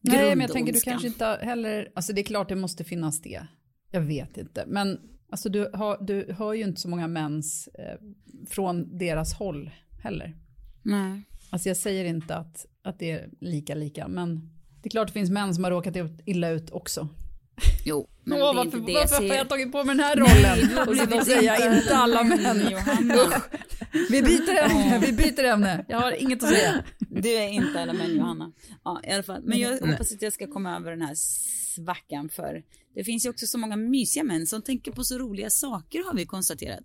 [0.00, 0.92] Nej, men jag tänker du Grundondskan.
[0.92, 3.46] kanske inte heller, alltså det är klart det måste finnas det.
[3.90, 7.98] Jag vet inte, men alltså du, har, du hör ju inte så många mäns eh,
[8.46, 9.70] från deras håll
[10.02, 10.36] heller.
[10.82, 11.22] Nej.
[11.50, 14.50] Alltså jag säger inte att, att det är lika lika, men
[14.82, 17.08] det är klart det finns män som har råkat illa ut också.
[17.84, 19.36] Jo, men Åh, det är varför inte det jag varför har ser.
[19.36, 20.76] jag tagit på mig den här rollen?
[20.78, 22.58] har och så blivit säga inte alla män.
[24.10, 25.84] Vi byter ämne, vi byter ämne.
[25.88, 26.84] Jag har inget att säga.
[26.98, 28.52] Du är inte alla män Johanna.
[28.84, 29.42] Ja, i alla fall.
[29.44, 31.14] Men jag hoppas att jag ska komma över den här
[31.74, 32.62] svackan för
[32.94, 36.14] det finns ju också så många mysiga män som tänker på så roliga saker har
[36.14, 36.84] vi konstaterat.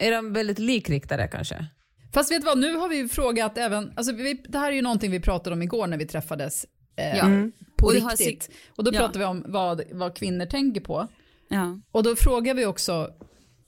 [0.00, 1.66] Är de väldigt likriktade kanske?
[2.14, 4.82] Fast vet du vad, nu har vi frågat även, alltså vi, det här är ju
[4.82, 7.48] någonting vi pratade om igår när vi träffades eh, Ja.
[7.76, 8.42] på Och riktigt.
[8.42, 8.98] sig- Och då ja.
[8.98, 11.08] pratade vi om vad, vad kvinnor tänker på.
[11.48, 11.80] Ja.
[11.90, 13.10] Och då frågar vi också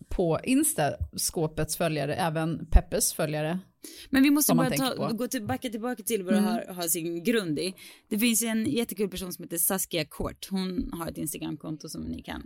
[0.08, 3.58] på Insta, skåpets följare, även Peppes följare.
[4.10, 7.58] Men vi måste bara ta, gå tillbaka, tillbaka till vad det har, har sin grund
[7.58, 7.74] i.
[8.08, 10.46] Det finns en jättekul person som heter Saskia Kort.
[10.50, 12.42] Hon har ett Instagramkonto som ni kan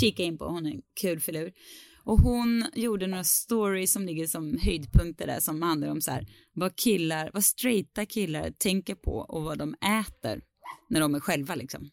[0.00, 0.44] kika in på.
[0.44, 1.52] Hon är en kul filur.
[2.08, 6.26] Och hon gjorde några stories som ligger som höjdpunkter där som handlar om så här
[6.52, 10.42] vad killar, vad straighta killar tänker på och vad de äter
[10.90, 11.90] när de är själva liksom.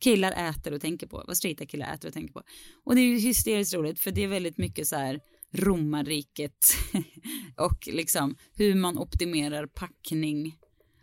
[0.00, 2.42] Killar äter och tänker på, vad straighta killar äter och tänker på.
[2.84, 5.20] Och det är ju hysteriskt roligt för det är väldigt mycket så här
[5.52, 6.76] romarriket
[7.56, 10.58] och liksom hur man optimerar packning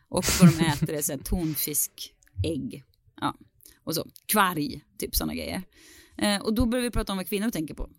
[0.09, 2.83] och vad de äter är så här tonfisk, ägg,
[3.21, 3.35] ja,
[3.83, 5.61] och så kvarg, typ sådana grejer.
[6.17, 7.89] Eh, och då börjar vi prata om vad kvinnor tänker på,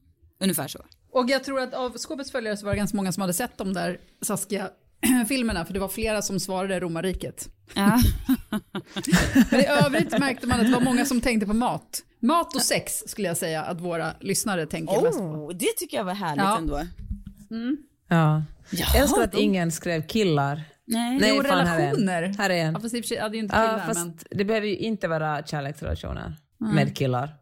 [0.43, 0.79] ungefär så.
[1.13, 3.59] Och jag tror att av skåpets följare så var det ganska många som hade sett
[3.59, 7.49] de där Saskia-filmerna, för det var flera som svarade romarriket.
[7.75, 7.99] Ja.
[9.51, 12.03] Men i övrigt märkte man att det var många som tänkte på mat.
[12.21, 15.25] Mat och sex skulle jag säga att våra lyssnare tänker mest på.
[15.25, 16.59] Oh, det tycker jag var härligt Ja.
[16.59, 16.81] ändå.
[18.09, 18.43] Ja.
[18.71, 20.63] Jag älskar att ingen skrev killar.
[20.85, 21.19] Nej.
[21.21, 21.97] Nej, Jo, fan, här är en.
[21.97, 22.35] relationer.
[22.39, 22.73] Här är en.
[22.75, 24.19] Ja, fast sig hade ju inte Ja, killar, fast men...
[24.31, 27.35] det behöver ju inte vara kärleksrelationer med killar.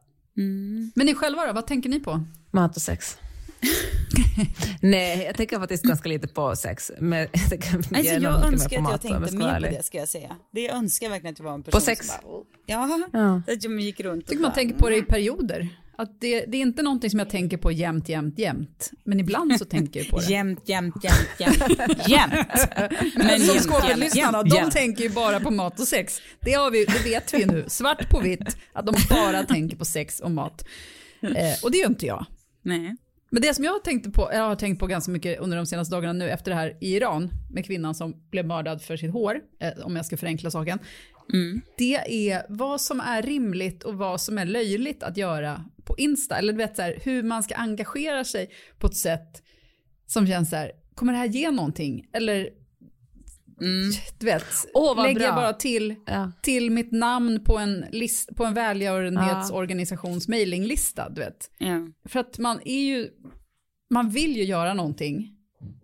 [0.94, 2.24] Men ni själva då, vad tänker ni på?
[2.50, 3.16] Mat och sex.
[4.80, 6.90] Nej, jag tänker faktiskt ganska lite på sex.
[6.98, 9.66] Men jag, tänker Alltså, jag mer önskar på att jag mat, om tänkte mer på
[9.66, 10.36] det ska jag säga.
[10.52, 12.06] Det jag önskar verkligen att jag var en person sex?
[12.06, 13.42] som bara, oh, ja, Ja.
[13.52, 15.68] att jag gick runt och tycker man bara, tänker på det i perioder.
[15.96, 18.90] Att det, det är inte någonting som jag tänker på jämt, jämt, jämt.
[19.04, 20.26] Men ibland så tänker jag på det.
[20.26, 22.34] Jämt, jämt, jämt, jämt, jämt.
[23.16, 23.56] Men Som
[24.14, 24.72] jämt, de jämt.
[24.72, 26.20] tänker ju bara på mat och sex.
[26.40, 29.84] Det, har vi, det vet vi nu, svart på vitt, att de bara tänker på
[29.84, 30.64] sex och mat.
[31.22, 31.30] Eh,
[31.62, 32.26] och det gör inte jag.
[32.62, 32.96] Nej.
[33.30, 35.94] Men det som jag tänkte på, jag har tänkt på ganska mycket under de senaste
[35.94, 39.40] dagarna nu efter det här i Iran med kvinnan som blev mördad för sitt hår,
[39.60, 40.78] eh, om jag ska förenkla saken.
[41.76, 41.94] Det
[42.28, 46.38] är vad som är rimligt och vad som är löjligt att göra på Insta.
[46.38, 49.42] Eller du vet så här, hur man ska engagera sig på ett sätt
[50.06, 52.06] som känns så här, kommer det här ge någonting?
[52.12, 52.48] Eller
[54.18, 54.44] du vet,
[54.74, 56.32] vad lägger jag bara till, Ja.
[56.42, 61.50] till mitt namn på en, list, på en välgörenhetsorganisations mailinglista, du vet.
[61.58, 61.88] Ja.
[62.08, 63.08] För att man är ju,
[63.90, 65.36] man vill ju göra någonting.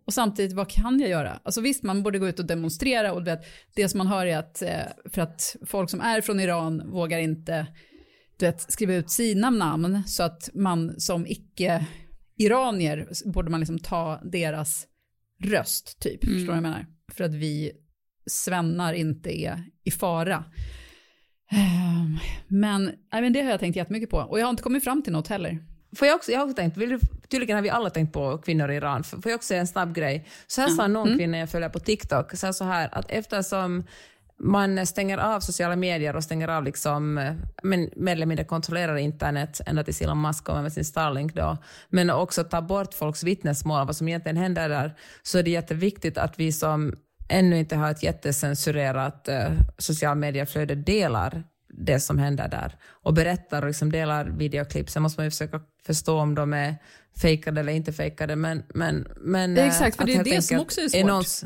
[0.07, 1.41] Och samtidigt, vad kan jag göra?
[1.43, 4.27] Alltså visst, man borde gå ut och demonstrera och du vet, det som man hör
[4.27, 4.71] är att, eh,
[5.13, 7.67] för att folk som är från Iran vågar inte,
[8.39, 14.21] du vet, skriva ut sina namn så att man som icke-iranier borde man liksom ta
[14.25, 14.87] deras
[15.43, 16.21] röst, typ.
[16.25, 16.87] Förstår du vad jag menar?
[17.13, 17.73] För att vi
[18.27, 20.45] svennar inte är i fara.
[21.51, 24.85] Ehm, Men, nej, men det har jag tänkt jättemycket på och jag har inte kommit
[24.85, 25.59] fram till något heller.
[25.97, 26.79] Får jag, också, jag har också tänkt,
[27.29, 29.05] tydligen har vi alla tänkt på kvinnor i Iran.
[29.05, 30.27] Får jag också säga en snabb grej?
[30.47, 33.85] Så här sa någon kvinna jag följer på TikTok, så, så här att eftersom
[34.39, 38.97] man stänger av sociala medier och stänger av liksom, eh, men mer eller mindre kontrollerar
[38.97, 43.23] internet ända tills Elon Musk kommer med sin Starlink då, men också tar bort folks
[43.23, 46.95] vittnesmål, vad som egentligen händer där, så är det jätteviktigt att vi som
[47.29, 53.63] ännu inte har ett jättecensurerat eh, social medieflöde delar det som händer där och berättar
[53.63, 54.91] och liksom delar videoklipp.
[54.91, 56.77] Sen måste man ju försöka förstå om de är
[57.21, 58.37] fejkade eller inte fejkade.
[58.37, 61.11] Men, men, men, exakt, för att det är det som också är svårt.
[61.11, 61.45] någons-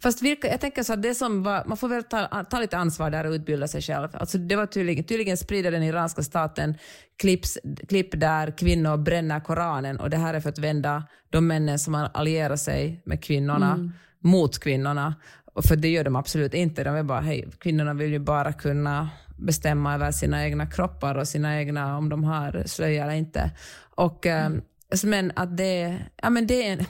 [0.00, 2.76] Fast vilka, jag tänker så att det som var, man får väl ta, ta lite
[2.76, 4.08] ansvar där och utbilda sig själv.
[4.12, 6.74] Alltså det var tydligen, tydligen sprider den iranska staten
[7.18, 7.58] klipps,
[7.88, 11.94] klipp där kvinnor bränner Koranen och det här är för att vända de männen som
[11.94, 15.14] har allierat sig med kvinnorna mot kvinnorna.
[15.54, 16.84] Och för det gör de absolut inte.
[16.84, 21.28] De är bara, hej, kvinnorna vill ju bara kunna bestämma över sina egna kroppar och
[21.28, 23.50] sina egna, om de har slöja eller inte.
[23.94, 24.50] Och, eh,
[25.04, 26.84] Men att det, ja, men det är en,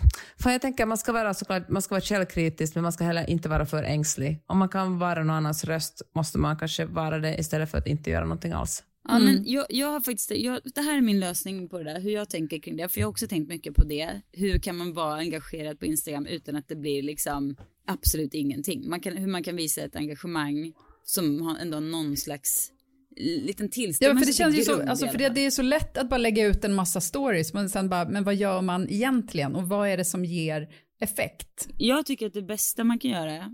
[0.44, 3.48] jag tänker man ska vara såklart, man ska vara källkritisk men man ska heller inte
[3.48, 4.42] vara för ängslig.
[4.46, 7.86] Om man kan vara någon annans röst måste man kanske vara det istället för att
[7.86, 8.82] inte göra någonting alls.
[9.08, 12.00] Ja, men jag, jag har faktiskt, jag, det här är min lösning på det där,
[12.00, 12.88] hur jag tänker kring det.
[12.88, 14.20] För jag har också tänkt mycket på det.
[14.32, 18.88] Hur kan man vara engagerad på Instagram utan att det blir liksom absolut ingenting?
[18.88, 20.72] Man kan, hur man kan visa ett engagemang
[21.04, 22.72] som har ändå någon slags
[23.16, 25.98] liten Ja, tillstymmelse för det känns ju så, alltså, för det, det är så lätt
[25.98, 29.54] att bara lägga ut en massa stories, men sen bara, men vad gör man egentligen
[29.54, 30.68] och vad är det som ger
[31.00, 31.68] effekt?
[31.78, 33.52] Jag tycker att det bästa man kan göra,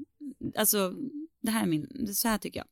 [0.56, 0.94] alltså
[1.42, 2.66] det här är min, så här tycker jag.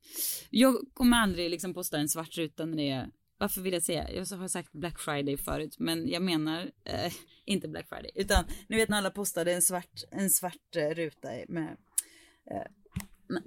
[0.49, 4.11] Jag kommer aldrig liksom posta en svart ruta när det är, varför vill jag säga,
[4.11, 7.13] jag har sagt Black Friday förut, men jag menar eh,
[7.45, 11.29] inte Black Friday, utan ni vet när alla postade en svart, en svart eh, ruta
[11.47, 11.77] med
[12.51, 12.67] eh,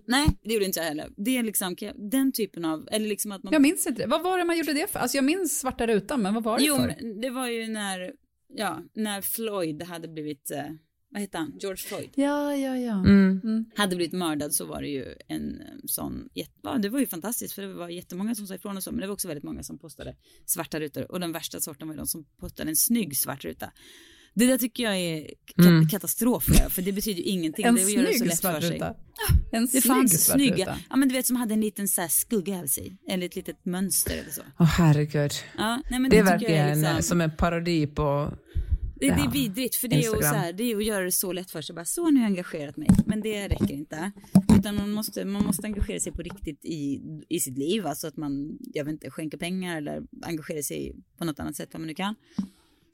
[0.07, 1.09] Nej, det gjorde inte jag heller.
[1.17, 1.77] Det är liksom
[2.11, 3.53] den typen av, eller liksom att man...
[3.53, 4.07] Jag minns inte det.
[4.07, 4.99] Vad var det man gjorde det för?
[4.99, 6.87] Alltså jag minns svarta rutan, men vad var det jo, för?
[6.87, 8.13] men det var ju när,
[8.49, 10.65] ja, när Floyd hade blivit, eh,
[11.11, 12.11] vad heter han, George Floyd.
[12.15, 13.05] Ja, ja, ja.
[13.05, 13.65] Mm.
[13.75, 17.55] hade blivit mördad så var det ju en eh, sån, ja, det var ju fantastiskt
[17.55, 19.63] för det var jättemånga som sa ifrån och så, men det var också väldigt många
[19.63, 20.17] som postade
[20.47, 23.73] svarta rutor och den värsta sorten var ju de som postade en snygg svart ruta.
[24.35, 27.65] Det där tycker jag är ka- katastrof för det betyder ju ingenting.
[27.65, 28.71] En det är att göra det så snygg lätt svart för sig.
[28.77, 28.95] ruta.
[29.53, 30.79] En Det snygg fanns snygga, ruta.
[30.91, 33.37] ja men du vet som hade en liten så här skugga över sig, eller ett
[33.37, 34.43] litet mönster eller så.
[34.59, 35.33] Åh herregud.
[35.59, 38.35] Ja, nej men Det är det, tycker jag är verkligen liksom, som en parodi på...
[39.01, 41.05] Det, det är Ja, vidrigt för det är, att, så här, det är att göra
[41.05, 41.75] det så lätt för sig.
[41.75, 42.89] Bara, så har jag engagerat mig.
[43.07, 44.11] Men det räcker inte.
[44.59, 47.87] Utan man måste, man måste engagera sig på riktigt i, i sitt liv.
[47.87, 51.69] Alltså att man, jag vet inte, skänker pengar eller engagerar sig på något annat sätt
[51.73, 52.15] vad man nu kan.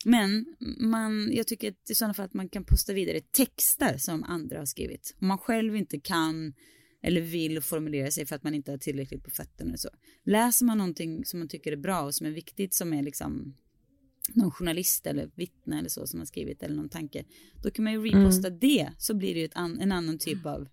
[0.09, 0.47] Men
[0.79, 4.67] man, jag tycker i sådana fall att man kan posta vidare texter som andra har
[4.67, 5.15] skrivit.
[5.21, 6.55] Om man själv inte kan
[7.03, 9.89] eller vill formulera sig för att man inte har tillräckligt på fötterna och så.
[10.25, 13.55] Läser man någonting som man tycker är bra och som är viktigt som är liksom
[14.35, 17.25] någon journalist eller vittne eller så som har skrivit eller någon tanke,
[17.63, 20.69] då kan man ju reposta det så blir det ju an, en annan typ av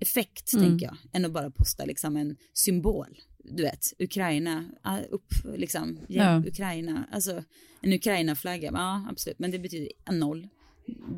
[0.00, 3.18] effekt tänker jag, än att bara posta liksom en symbol.
[3.44, 6.42] Du vet, Ukraina, ah, upp liksom, Ja.
[6.46, 7.44] Ukraina, alltså
[7.80, 10.48] en Ukraina-flagga, ja absolut, men det betyder noll.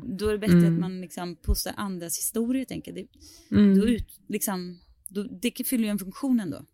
[0.03, 3.07] Då är det bättre att man liksom postar andras historier tänker jag.
[3.49, 6.65] Det, då ut, liksom, då, det fyller ju en funktion ändå.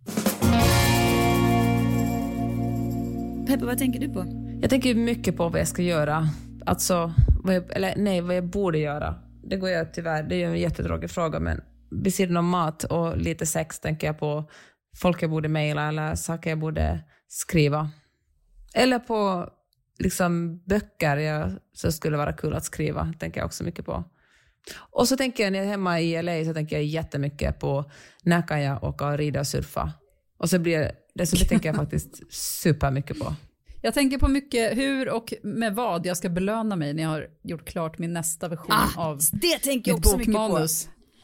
[3.47, 4.25] Peppe, vad tänker du på?
[4.61, 6.27] Jag tänker mycket på vad jag ska göra.
[6.65, 9.15] Alltså, vad jag, eller nej, vad jag borde göra.
[9.43, 12.83] Det går jag tyvärr, det är ju en jättetråkig fråga, men vid sidan om mat
[12.83, 14.49] och lite sex tänker jag på
[14.97, 17.89] folk jag borde mejla eller saker jag borde skriva.
[18.73, 19.49] Eller på
[19.99, 24.03] liksom böcker jag, som skulle vara kul att skriva, tänker jag också mycket på.
[24.77, 27.91] Och så tänker jag när jag är hemma i LA så tänker jag jättemycket på
[28.23, 29.93] när kan jag åka och rida och surfa.
[30.37, 33.35] Och så blir det, så det tänker jag faktiskt supermycket på.
[33.81, 37.27] Jag tänker på mycket hur och med vad jag ska belöna mig när jag har
[37.43, 40.67] gjort klart min nästa version av det tänker jag mitt också mycket på.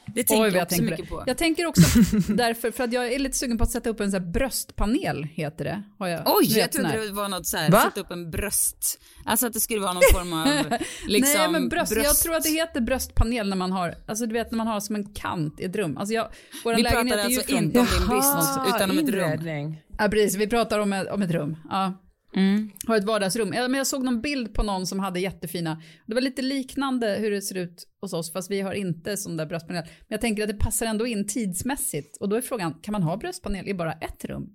[0.07, 1.15] Det tänker Oj, jag jag också tänker mycket på.
[1.17, 1.23] på.
[1.27, 1.81] Jag tänker också
[2.33, 5.23] därför, för att jag är lite sugen på att sätta upp en sån här bröstpanel,
[5.23, 5.83] heter det.
[5.99, 7.81] Har jag, Oj, jag trodde det var något så här, Va?
[7.81, 8.99] sätta upp en bröst.
[9.25, 10.47] Alltså att det skulle vara någon form av
[11.07, 14.33] liksom Nej men bröst, jag tror att det heter bröstpanel när man har, alltså du
[14.33, 15.97] vet när man har som en kant i ett rum.
[15.97, 16.27] Alltså jag,
[16.63, 19.75] våra Vi pratar är ju alltså inte om din business utan om ett rum.
[19.97, 21.57] Ja precis, vi pratar om ett, om ett rum.
[21.69, 21.93] Ja.
[22.35, 22.69] Mm.
[22.87, 23.53] Har ett vardagsrum.
[23.53, 27.15] Ja, men jag såg någon bild på någon som hade jättefina, det var lite liknande
[27.19, 29.83] hur det ser ut hos oss fast vi har inte sån där bröstpanel.
[29.85, 33.03] Men jag tänker att det passar ändå in tidsmässigt och då är frågan, kan man
[33.03, 34.49] ha bröstpanel i bara ett rum?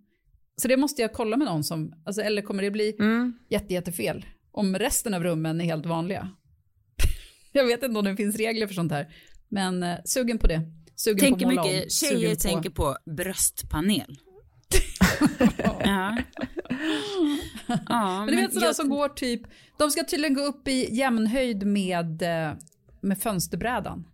[0.57, 3.33] Så det måste jag kolla med någon som, alltså, eller kommer det bli Mm.
[3.51, 6.29] jätte, jättefel om resten av rummen är helt vanliga?
[7.53, 9.15] jag vet inte om det finns regler för sånt här,
[9.49, 10.63] men eh, sugen på det.
[10.97, 14.17] Sugen Tänker på mycket, tjejer på- tänker på bröstpanel.
[15.85, 16.17] Ja.
[17.89, 19.43] ja, Men du vet sådana jag- som går typ,
[19.79, 22.53] de ska tydligen gå upp i jämnhöjd med, eh,
[23.01, 24.05] med fönsterbrädan.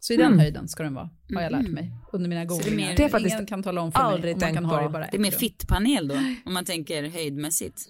[0.00, 2.48] Så i den höjden ska den vara, har jag lärt mig under mina det är
[2.48, 2.94] googlingar.
[2.96, 5.06] Det är faktiskt Ingen kan tala om för mig om man kan ha det bara
[5.06, 6.14] Det är mer fittpanel då,
[6.44, 7.88] om man tänker höjdmässigt.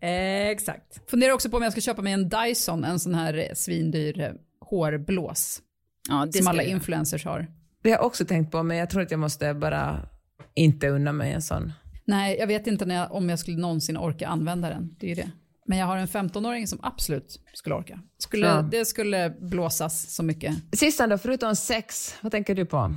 [0.00, 1.10] Exakt.
[1.10, 4.20] Funderar också på om jag ska köpa mig en Dyson, en sån här eh, svindyr
[4.20, 5.62] eh, hårblås.
[6.08, 7.46] Ja, det som alla influencers har.
[7.82, 10.08] Det har jag också tänkt på, men jag tror att jag måste bara
[10.54, 11.72] inte unna mig en sån.
[12.04, 14.96] Nej, jag vet inte när jag, om jag skulle någonsin orka använda den.
[14.98, 15.30] Det är ju det.
[15.66, 18.00] Men jag har en 15-åring som absolut skulle orka.
[18.18, 18.62] Skulle, Ja.
[18.62, 20.56] Det skulle blåsas så mycket.
[20.72, 22.94] Sista då, förutom sex, vad tänker du på?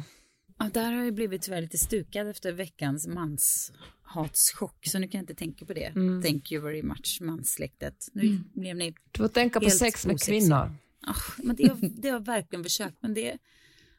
[0.60, 5.24] Ja, där har jag blivit tyvärr lite stukad efter veckans manshatschock, så nu kan jag
[5.24, 5.94] inte tänka på det.
[6.24, 7.96] Thank you very much, manssläktet.
[8.14, 8.94] Nu blev ni...
[9.12, 10.40] Du får tänka på sex med osexiga.
[10.40, 10.76] kvinnor.
[11.08, 13.38] Ah, men det, har, det har jag verkligen försökt, men det...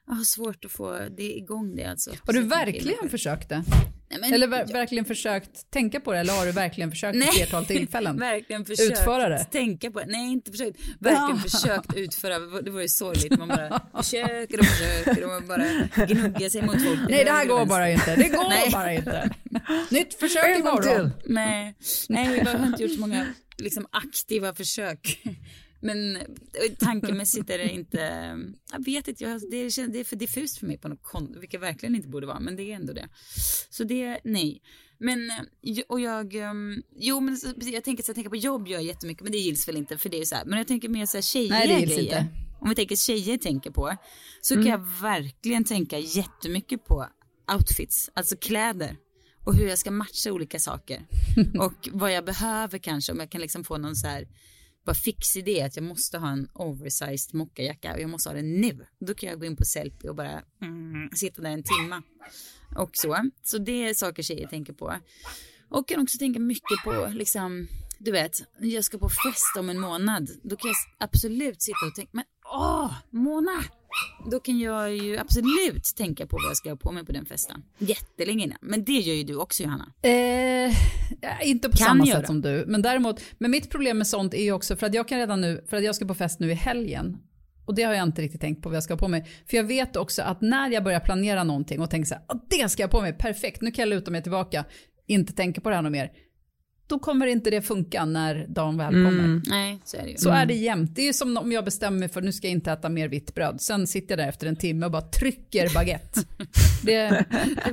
[0.07, 2.11] Jag har svårt att få det igång det alltså.
[2.25, 3.65] Har du jag verkligen försökt det?
[4.11, 6.19] Nej, men, Eller ver- verkligen försökt tänka på det?
[6.19, 8.19] Eller har du verkligen försökt vid flertal tillfällen?
[8.19, 9.45] verkligen försökt Utföra det?
[9.45, 10.07] tänka på det.
[10.07, 10.79] Nej, inte försökt.
[11.01, 12.39] Verkligen försökt utföra.
[12.39, 13.39] Det var ju sorgligt.
[13.39, 17.01] Man bara försöker och försöker och man bara gnuggar sig mot folk.
[17.09, 18.17] Nej, det här går bara inte.
[18.17, 18.71] Det går Nej.
[18.73, 19.31] bara inte.
[19.91, 20.83] Nytt försök imorgon.
[20.83, 21.11] till.
[21.35, 21.75] Nej,
[22.09, 23.27] nej, jag har inte gjort så många
[23.59, 25.19] liksom, aktiva försök.
[25.87, 26.19] Men
[26.79, 27.99] tankemässigt är det inte,
[28.73, 31.37] jag vet inte, jag, det, känns, det är för diffust för mig på något kon,
[31.41, 33.09] vilket verkligen inte borde vara, men det är ändå det.
[33.71, 34.63] Så det, nej.
[34.99, 38.79] Men, eh, och jag, ehm, jo men jag tänker så jag tänker på jobb gör
[38.79, 40.89] jag jättemycket, men det gills väl inte för det är så här, men jag tänker
[40.89, 42.27] mer så här tjejer Nej, det gills inte.
[42.61, 43.97] Om vi tänker tjejer tänker på,
[44.41, 47.07] så kan jag verkligen tänka jättemycket på
[47.55, 48.97] outfits, alltså kläder.
[49.45, 51.07] Och hur jag ska matcha olika saker.
[51.59, 54.29] och vad jag behöver kanske, om jag kan liksom få någon så här
[54.87, 58.61] bara fix idé att jag måste ha en oversized mockajacka och jag måste ha den
[58.61, 58.87] nu.
[59.01, 62.03] Då kan jag gå in på Sellpy och bara mm, sitta där en timma.
[62.77, 63.31] Och så.
[63.43, 64.97] Så det är saker tjejer tänker på.
[65.69, 67.69] Och kan också tänka mycket på liksom,
[67.99, 70.31] du vet, jag ska på fest om en månad.
[70.43, 70.77] Då kan jag
[71.09, 73.65] absolut sitta och tänka, men åh, Mona!
[74.31, 77.27] Då kan jag ju absolut tänka på vad jag ska ha på mig på den
[77.27, 77.63] festen.
[77.79, 78.59] Jättelänge innan.
[78.61, 79.93] Men det gör ju du också Johanna.
[80.03, 82.19] Eh, inte på Kan samma göra.
[82.19, 82.65] sätt som du.
[82.69, 85.41] Men däremot, men mitt problem med sånt är ju också för att jag kan redan
[85.41, 87.17] nu, för att jag ska på fest nu i helgen.
[87.65, 89.27] Och det har jag inte riktigt tänkt på vad jag ska ha på mig.
[89.51, 92.39] För jag vet också att när jag börjar planera någonting och tänker så här, "Ah,
[92.51, 94.65] det ska jag ha på mig, perfekt, nu kan jag luta mig tillbaka,
[95.07, 96.13] inte tänka på det här något mer.
[96.89, 99.41] Då kommer inte det funka när dagen väl kommer.
[99.51, 100.17] Nej, så är det ju.
[100.17, 100.95] Så är det jämt.
[100.95, 103.09] Det är ju som om jag bestämmer mig för nu ska jag inte äta mer
[103.09, 103.61] vitt bröd.
[103.61, 106.21] Sen sitter jag där efter en timme och bara trycker baguette.
[106.83, 107.25] Det,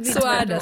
[0.13, 0.59] så är det.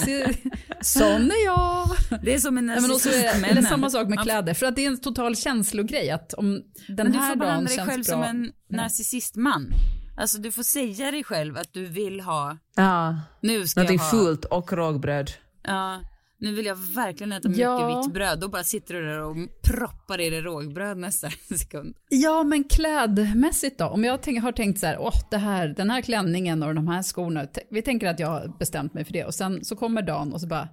[0.82, 1.88] Så, sån är jag.
[2.24, 3.45] Det är som en narcissistmännen.
[3.45, 4.54] eller samma sak med kläder.
[4.54, 6.10] För att det är en total känslogrej.
[6.12, 6.52] Att om
[6.88, 8.12] den Men du här får dagen behandla dig känns själv bra.
[8.14, 9.74] som en narcissistman.
[10.18, 14.04] Alltså du får säga dig själv att du vill ha, Ja, nu ska någonting jag
[14.04, 15.32] ha, fult och rågbröd.
[15.64, 16.02] ja,
[16.42, 18.02] nu vill jag verkligen äta mycket Ja.
[18.04, 18.39] vitt bröd.
[18.39, 21.96] Då bara sitter du där och proppar i dig rågbröd nästa sekund.
[22.10, 23.86] Ja, men klädmässigt då?
[23.86, 26.88] Om jag tänk, har tänkt så här, åh, det här, den här klänningen och de
[26.88, 27.48] här skorna.
[27.70, 29.26] Vi tänker att jag har bestämt mig för det.
[29.26, 30.70] Och sen så kommer dagen och så bara,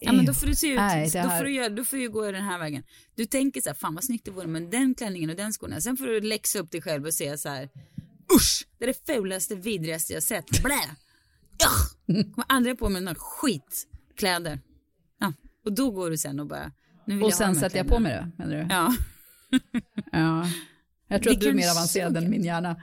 [0.00, 2.10] Ja men då får du se ut, Nej, då, får du göra, då får du
[2.10, 2.82] gå den här vägen.
[3.14, 5.80] Du tänker så här, fan vad snyggt det vore med den klänningen och den skorna.
[5.80, 7.68] Sen får du läxa upp dig själv och säga så här,
[8.36, 10.62] usch, det är det fulaste, vidrigaste jag sett.
[10.62, 10.80] Blä!
[11.58, 11.68] Ja!
[12.06, 13.18] Kommer aldrig på mig några
[14.14, 14.60] skitkläder.
[15.20, 15.32] Ja,
[15.64, 16.72] och då går du sen och bara,
[17.06, 18.66] nu vill och jag sen sätter jag på mig det, menar du?
[18.74, 18.94] Ja.
[20.12, 20.46] Ja.
[21.08, 22.82] Jag tror att du är mer avancerad än min hjärna.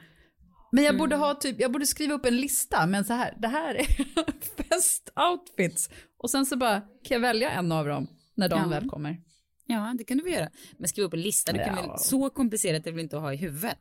[0.72, 3.48] Men jag borde ha typ, jag borde skriva upp en lista, men så här, det
[3.48, 3.86] här är
[4.64, 5.90] festoutfits.
[6.18, 8.68] Och sen så bara, kan jag välja en av dem när de Ja.
[8.68, 9.18] väl kommer?
[9.66, 10.50] ja, det kan du väl göra.
[10.78, 11.82] Men skriva upp en lista, det kan Ja.
[11.92, 13.80] väl, så komplicerat är det väl inte att ha i huvudet?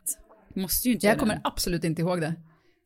[0.55, 2.35] Du måste ju inte Jag kommer absolut inte ihåg det.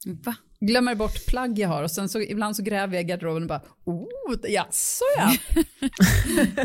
[0.05, 0.13] det.
[0.27, 0.35] Va?
[0.67, 3.49] Glömmer bort plagg jag har och sen så ibland så gräver jag i garderoben och
[3.49, 5.35] bara, oh, jaså ja.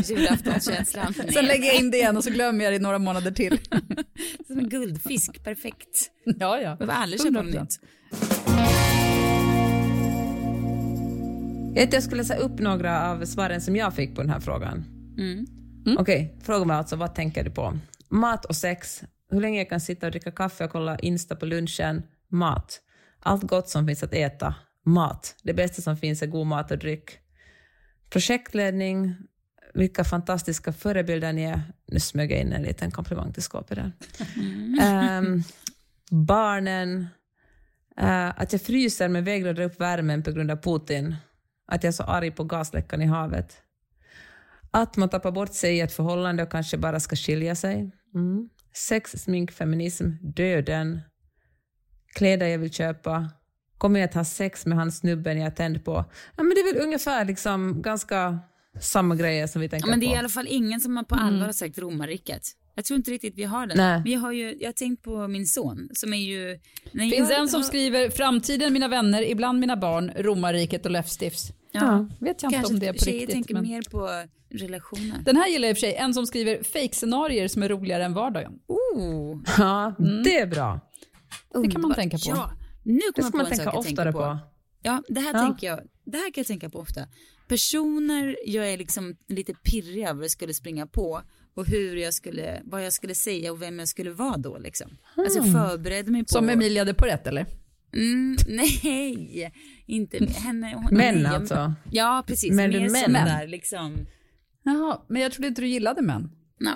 [0.04, 1.14] Julaftonskänslan.
[1.32, 3.58] Sen lägger jag in det igen och så glömmer jag det i några månader till.
[4.46, 6.10] Som en guldfisk, perfekt.
[6.24, 6.76] ja, ja.
[6.76, 7.60] Behöver aldrig köpa något 100%.
[7.60, 7.80] nytt.
[11.66, 14.40] Jag tänkte jag skulle säga upp några av svaren som jag fick på den här
[14.40, 14.84] frågan.
[15.18, 15.46] Mm.
[15.98, 17.78] Okej, frågan var alltså vad tänker du på?
[18.08, 19.02] Mat och sex.
[19.30, 22.02] Hur länge jag kan sitta och dricka kaffe och kolla Insta på lunchen?
[22.28, 22.80] Mat.
[23.20, 24.54] Allt gott som finns att äta.
[24.84, 25.36] Mat.
[25.42, 27.18] Det bästa som finns är god mat och dryck.
[28.10, 29.14] Projektledning.
[29.74, 31.62] Vilka fantastiska förebilder ni är.
[31.86, 33.92] Nu smög jag in en liten komplimang till skåpet där.
[34.82, 35.42] Ehm,
[36.10, 37.06] barnen.
[37.96, 41.16] Eh, att jag fryser men vägrar dra upp värmen på grund av Putin.
[41.66, 43.62] Att jag är så arg på gasläckan i havet.
[44.70, 47.90] Att man tappar bort sig i ett förhållande och kanske bara ska skilja sig.
[48.14, 48.48] Mm.
[48.74, 51.00] Sex, smink, feminism, döden.
[52.14, 53.28] Kläder jag vill köpa.
[53.78, 55.92] kommer jag att ha sex med han snubben jag är tänd på?
[56.36, 58.38] Ja, men det är väl ungefär liksom ganska
[58.80, 60.14] samma grejer som vi tänker Ja, men det är på.
[60.14, 62.42] i alla fall ingen som har på allvar har sagt romarriket.
[62.74, 63.76] Jag tror inte riktigt vi har den.
[63.76, 64.00] Nej.
[64.04, 66.60] Men jag har ju, jag har tänkt på min son som är ju...
[66.92, 71.52] När Finns en som har- skriver framtiden mina vänner, ibland mina barn, romarriket och läppstifts.
[71.72, 73.30] Ja, Vet jag inte kanske om det är på riktigt.
[73.30, 73.62] tänker Men...
[73.62, 74.08] mer på
[74.58, 75.18] relationer.
[75.24, 78.04] Den här gillar jag i och för sig, en som skriver fake-scenarier som är roligare
[78.04, 78.52] än vardagen.
[78.66, 79.94] Oh, Ja,
[80.24, 80.80] det är bra.
[81.62, 82.22] Det kan man tänka på.
[82.26, 82.52] Ja,
[82.84, 84.38] nu Det kommer ska jag man på en tänka oftare tänker på.
[84.82, 85.40] Ja, det här Ja.
[85.46, 85.80] tänker jag.
[86.04, 87.00] Det här kan jag tänka på ofta.
[87.48, 91.22] Personer jag är liksom lite pirrig över skulle springa på
[91.54, 94.90] och hur jag skulle, vad jag skulle säga och vem jag skulle vara då liksom.
[95.16, 96.28] Alltså förbered mig på.
[96.28, 97.46] Som Emilia de Porrett eller?
[97.94, 99.52] Mm, nej,
[99.86, 100.74] inte henne.
[100.74, 101.74] Hon, Män nej, alltså?
[101.90, 102.52] Ja, precis.
[102.52, 103.12] Men mer du män?
[103.12, 103.96] där liksom.
[104.62, 106.30] Jaha, men jag trodde inte du gillade män.
[106.60, 106.74] Nej,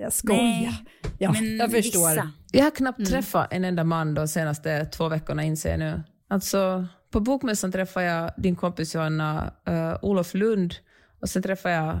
[0.00, 0.40] Jag skojar.
[0.40, 0.84] Nej,
[1.18, 2.10] ja, men jag förstår.
[2.10, 2.32] vissa.
[2.52, 6.02] Jag har knappt träffat en enda man de senaste två veckorna inser jag nu.
[6.28, 10.74] Alltså, på bokmässan träffade jag din kompis Johanna, uh, Olof Lund
[11.20, 11.98] och sen träffade jag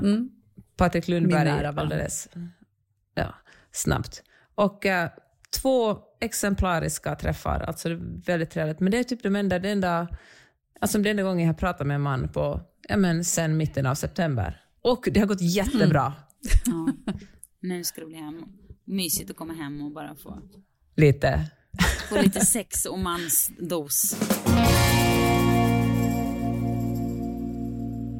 [0.76, 2.28] Patrik Lundberg alldeles
[3.14, 3.34] ja,
[3.72, 4.22] snabbt.
[4.54, 5.10] Och eh,
[5.62, 8.80] två exemplariska träffar, alltså det är väldigt trevligt.
[8.80, 10.08] Men det är typ de enda, det enda,
[10.80, 13.86] alltså det enda gången jag har pratat med en man på, ja men sen mitten
[13.86, 14.60] av september.
[14.82, 16.12] Och det har gått jättebra.
[16.66, 16.92] Ja.
[17.62, 18.44] Nu ska det bli hem.
[18.84, 20.38] Mysigt att komma hem och bara få,
[20.96, 21.50] Lite.
[22.08, 24.16] få lite sex och mansdos.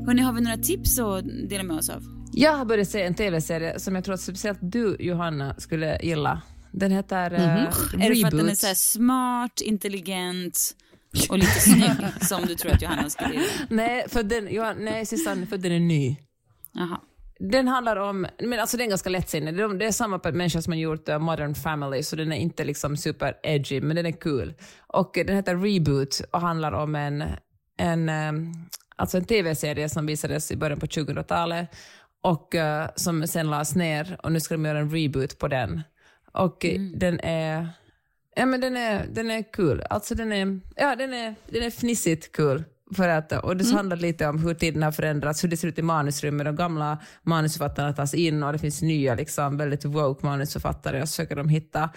[0.07, 2.03] Hörni, har vi några tips att dela med oss av?
[2.33, 6.43] Jag har börjat se en tv-serie som jag tror att speciellt du, Johanna, skulle gilla.
[6.73, 10.77] Den heter uh, Är det för att den är så smart, intelligent
[11.31, 13.47] och lite snygg som du tror att Johanna skulle gilla?
[13.71, 16.17] Nej, för den, Johan, nej Susanne, för den är ny.
[16.73, 17.01] Jaha.
[17.43, 19.57] Den handlar om, men alltså den är ganska lättsinnig.
[19.57, 22.37] Det är, det är samma människa som har gjort uh, Modern Family, så den är
[22.37, 24.55] inte liksom super edgy, men den är kul.
[24.79, 27.25] Och uh, den heter Reboot och handlar om en,
[27.77, 28.53] en, um,
[28.97, 31.69] alltså en tv-serie som visades i början på 2000-talet
[32.23, 35.83] och uh, som sen lades ner och nu ska de göra en reboot på den.
[36.33, 37.69] Och uh, den är
[38.37, 39.83] Ja, men den är, den är kul.
[39.91, 42.65] Alltså den är, ja, den är, den är fnissigt kul.
[42.95, 45.79] För att, och det handlar lite om hur tiden har förändrats, hur det ser ut
[45.79, 46.45] i manusrummet.
[46.45, 51.13] De gamla manusförfattarna tas in och det finns nya liksom, väldigt woke manusförfattare och så
[51.13, 51.91] försöker de hitta,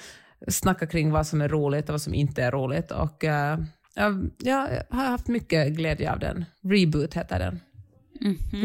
[0.47, 2.91] snacka kring vad som är roligt och vad som inte är roligt.
[2.91, 3.59] Och, eh,
[3.93, 6.45] jag, jag har haft mycket glädje av den.
[6.61, 7.59] Reboot heter den.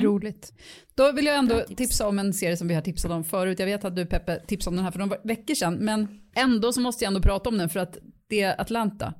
[0.02, 0.52] Roligt.
[0.94, 3.58] Då vill jag ändå tipsa om en serie som vi har tipsat om förut.
[3.58, 6.72] Jag vet att du Peppe tipsade om den här för några veckor sedan, men ändå
[6.72, 7.98] så måste jag ändå prata om den för att
[8.28, 9.14] det är Atlanta.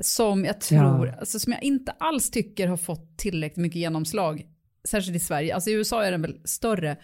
[0.00, 4.46] Som jag tror, alltså som jag inte alls tycker har fått tillräckligt mycket genomslag.
[4.88, 5.54] Särskilt i Sverige.
[5.54, 6.96] Alltså i USA är den väl större.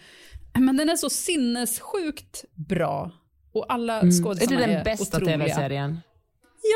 [0.58, 3.10] Men den är så sinnessjukt bra.
[3.52, 6.00] Och alla Är skådisarna det är, den bästa tv-serien?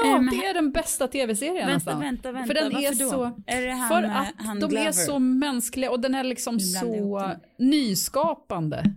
[0.05, 2.01] Ja, men- det är den bästa tv-serien Vänta, nästan.
[2.01, 2.47] vänta, vänta.
[2.47, 3.11] För den är Varför då?
[3.11, 3.25] så...
[3.47, 4.87] Är det han, för eh, att han de Glover?
[4.89, 8.95] är så mänskliga och den är liksom så nyskapande.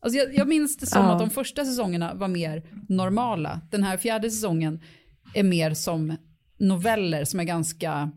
[0.00, 1.12] Alltså jag, jag minns det som Ja.
[1.12, 3.60] att de första säsongerna var mer normala.
[3.70, 4.80] Den här fjärde säsongen
[5.34, 6.16] är mer som
[6.58, 8.10] noveller som är ganska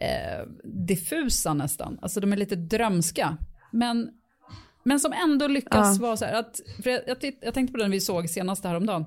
[0.00, 0.46] eh,
[0.88, 1.98] diffusa nästan.
[2.02, 3.36] Alltså de är lite drömska.
[3.72, 4.10] Men,
[4.84, 6.02] men som ändå lyckas Ja.
[6.06, 8.64] vara så här att, för jag, jag, titt- jag tänkte på den vi såg senast
[8.64, 9.04] häromdagen.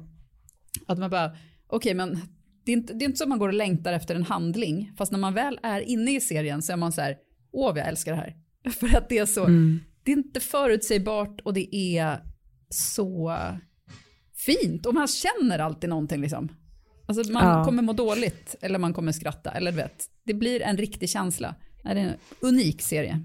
[0.87, 1.31] Att man bara,
[1.67, 2.21] okej men
[2.65, 4.91] det är, inte, det är inte så att man går och längtar efter en handling,
[4.97, 7.17] fast när man väl är inne i serien så är man så här,
[7.51, 8.35] åh jag älskar det här.
[8.71, 9.45] För att det är så,
[10.03, 12.19] det är inte förutsägbart och det är
[12.69, 13.37] så
[14.45, 16.49] fint och man känner alltid någonting liksom.
[17.05, 17.65] Alltså man Ja.
[17.65, 21.55] kommer må dåligt eller man kommer skratta eller du vet, det blir en riktig känsla.
[21.83, 23.19] Det är en unik serie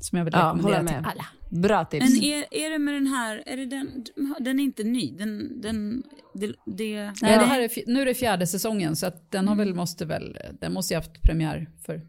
[0.00, 1.06] som jag vill Ja, rekommendera till med.
[1.06, 1.26] alla.
[1.50, 2.06] Bra tips.
[2.10, 4.04] Men är, är det med den här, är det den,
[4.40, 6.02] den är inte ny, den, den,
[6.34, 9.56] det, det Nej, det här är, nu är det fjärde säsongen så att den har
[9.56, 12.00] väl, måste väl, den måste ju haft premiär för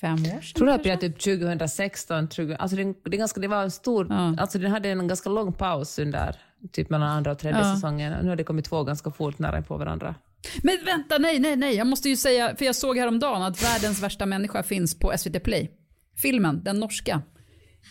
[0.00, 0.54] fem år sedan.
[0.56, 1.08] tror det här kanske?
[1.08, 4.34] blir typ 2016, 20, alltså det, det, är ganska, det var en stor, Ja.
[4.38, 6.36] alltså den hade en ganska lång paus under,
[6.72, 7.74] typ mellan andra och tredje Ja.
[7.74, 8.22] säsongen.
[8.22, 10.14] Nu har det kommit två ganska fort nära på varandra.
[10.62, 14.02] Men vänta, nej, nej, nej, jag måste ju säga, för jag såg häromdagen att världens
[14.02, 15.70] värsta människa finns på SVT Play.
[16.16, 17.22] Filmen, den norska,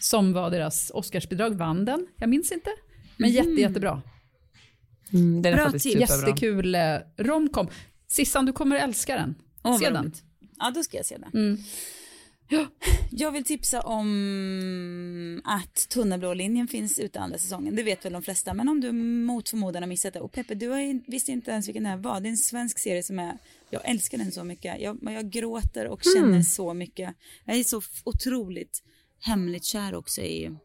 [0.01, 2.70] som var deras Oscarsbidrag, vann den, jag minns inte.
[3.18, 4.01] Men jätte, jättebra.
[5.13, 5.99] Mm, den är Bra faktiskt tips.
[6.11, 6.28] superbra.
[6.30, 6.82] Jättekul eh,
[7.18, 7.68] romcom.
[8.07, 9.36] Sissan, du kommer älska den.
[9.63, 10.11] Åh, Se den.
[10.59, 11.32] Ja, då ska jag se den.
[11.34, 11.57] Mm.
[13.12, 17.76] Jag vill tipsa om att Tunnelblå linjen finns ute andra säsongen.
[17.76, 20.20] Det vet väl de flesta, men om du mot förmodan har missat det.
[20.20, 22.20] Och Peppe, du har visste inte ens vilken det här var.
[22.22, 23.38] Det är en svensk serie som är,
[23.70, 24.82] jag älskar den så mycket.
[24.82, 27.16] Jag, jag gråter och känner så mycket.
[27.45, 28.84] Jag är så otroligt
[29.20, 30.58] hemligt kär också i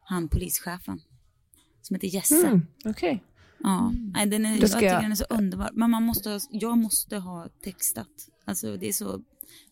[0.00, 1.00] han polischefen.
[1.82, 2.46] Som heter Jesse.
[2.46, 3.22] Mm, Okej.
[3.62, 5.70] Ja, nej, den är, jag tycker jag- den är så underbar.
[5.72, 8.08] Men man måste ha, jag måste ha textat.
[8.44, 9.22] Alltså det är så,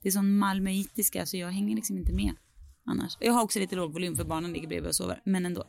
[0.02, 2.32] det är sån malmöitiska så jag hänger liksom inte med
[2.86, 3.16] annars.
[3.20, 5.64] Jag har också lite låg volym för barnen ligger bredvid och sover, men ändå.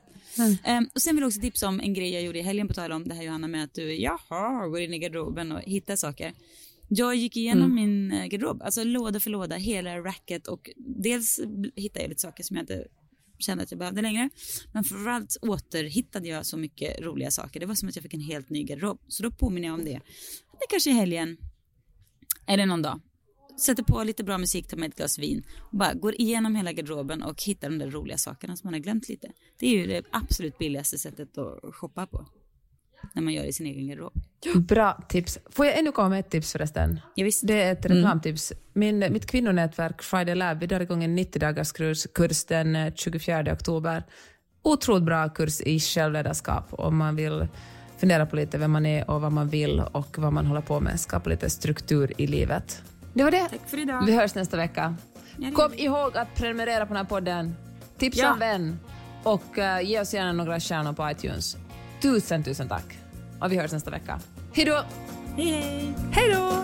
[0.64, 2.74] Ehm, och sen vill jag också tipsa om en grej jag gjorde i helgen på
[2.74, 5.95] tal om det här Johanna med att du, jaha, går in i garderoben och hittar
[5.95, 6.34] saker.
[6.88, 11.39] Jag gick igenom min eh, garderob, alltså låda för låda, hela racket och dels
[11.76, 12.88] hittade jag lite saker som jag inte
[13.39, 14.30] kände att jag behövde längre.
[14.74, 17.60] Men framförallt återhittade jag så mycket roliga saker.
[17.60, 18.99] Det var som att jag fick en helt ny garderob.
[19.08, 20.01] Så då påminner jag om det.
[20.60, 21.38] Det kanske är helgen
[22.47, 23.01] eller någon dag.
[23.58, 26.72] Sätter på lite bra musik, tar med ett glas vin och bara går igenom hela
[26.72, 29.28] garderoben och hittar de där roliga sakerna som man har glömt lite.
[29.60, 32.26] Det är ju det absolut billigaste sättet att shoppa på.
[33.14, 34.14] När man gör i sin egen garderob.
[34.56, 35.39] Bra tips.
[35.49, 36.99] Får jag ännu komma med ett tips förresten?
[37.16, 37.30] Ja.
[37.43, 38.54] Det är ett reklamtips.
[38.74, 42.93] Min, mitt kvinnonätverk Friday Lab, vi drar igång en 90 dagars kurs, kurs den eh,
[42.95, 44.04] 24 oktober.
[44.62, 47.47] Otroligt bra kurs i självledarskap om man vill
[47.97, 50.80] fundera på lite vem man är och vad man vill och vad man håller på
[50.80, 50.99] med.
[50.99, 52.84] Skapa lite struktur i livet.
[53.14, 53.49] Det var det.
[53.49, 54.05] Tack för idag.
[54.05, 54.95] Vi hörs nästa vecka.
[55.38, 57.55] Ja, Kom ihåg att prenumerera på den här podden.
[57.97, 58.34] Tipsa Ja.
[58.34, 58.80] en vän
[59.24, 61.57] och eh, ge oss gärna några stjärnor på iTunes.
[62.01, 62.97] Tusen, tusen tack.
[63.41, 64.20] Och vi hörs nästa vecka.
[64.53, 64.80] Hej då!
[65.38, 65.93] Hej hej!
[66.11, 66.64] Hej då!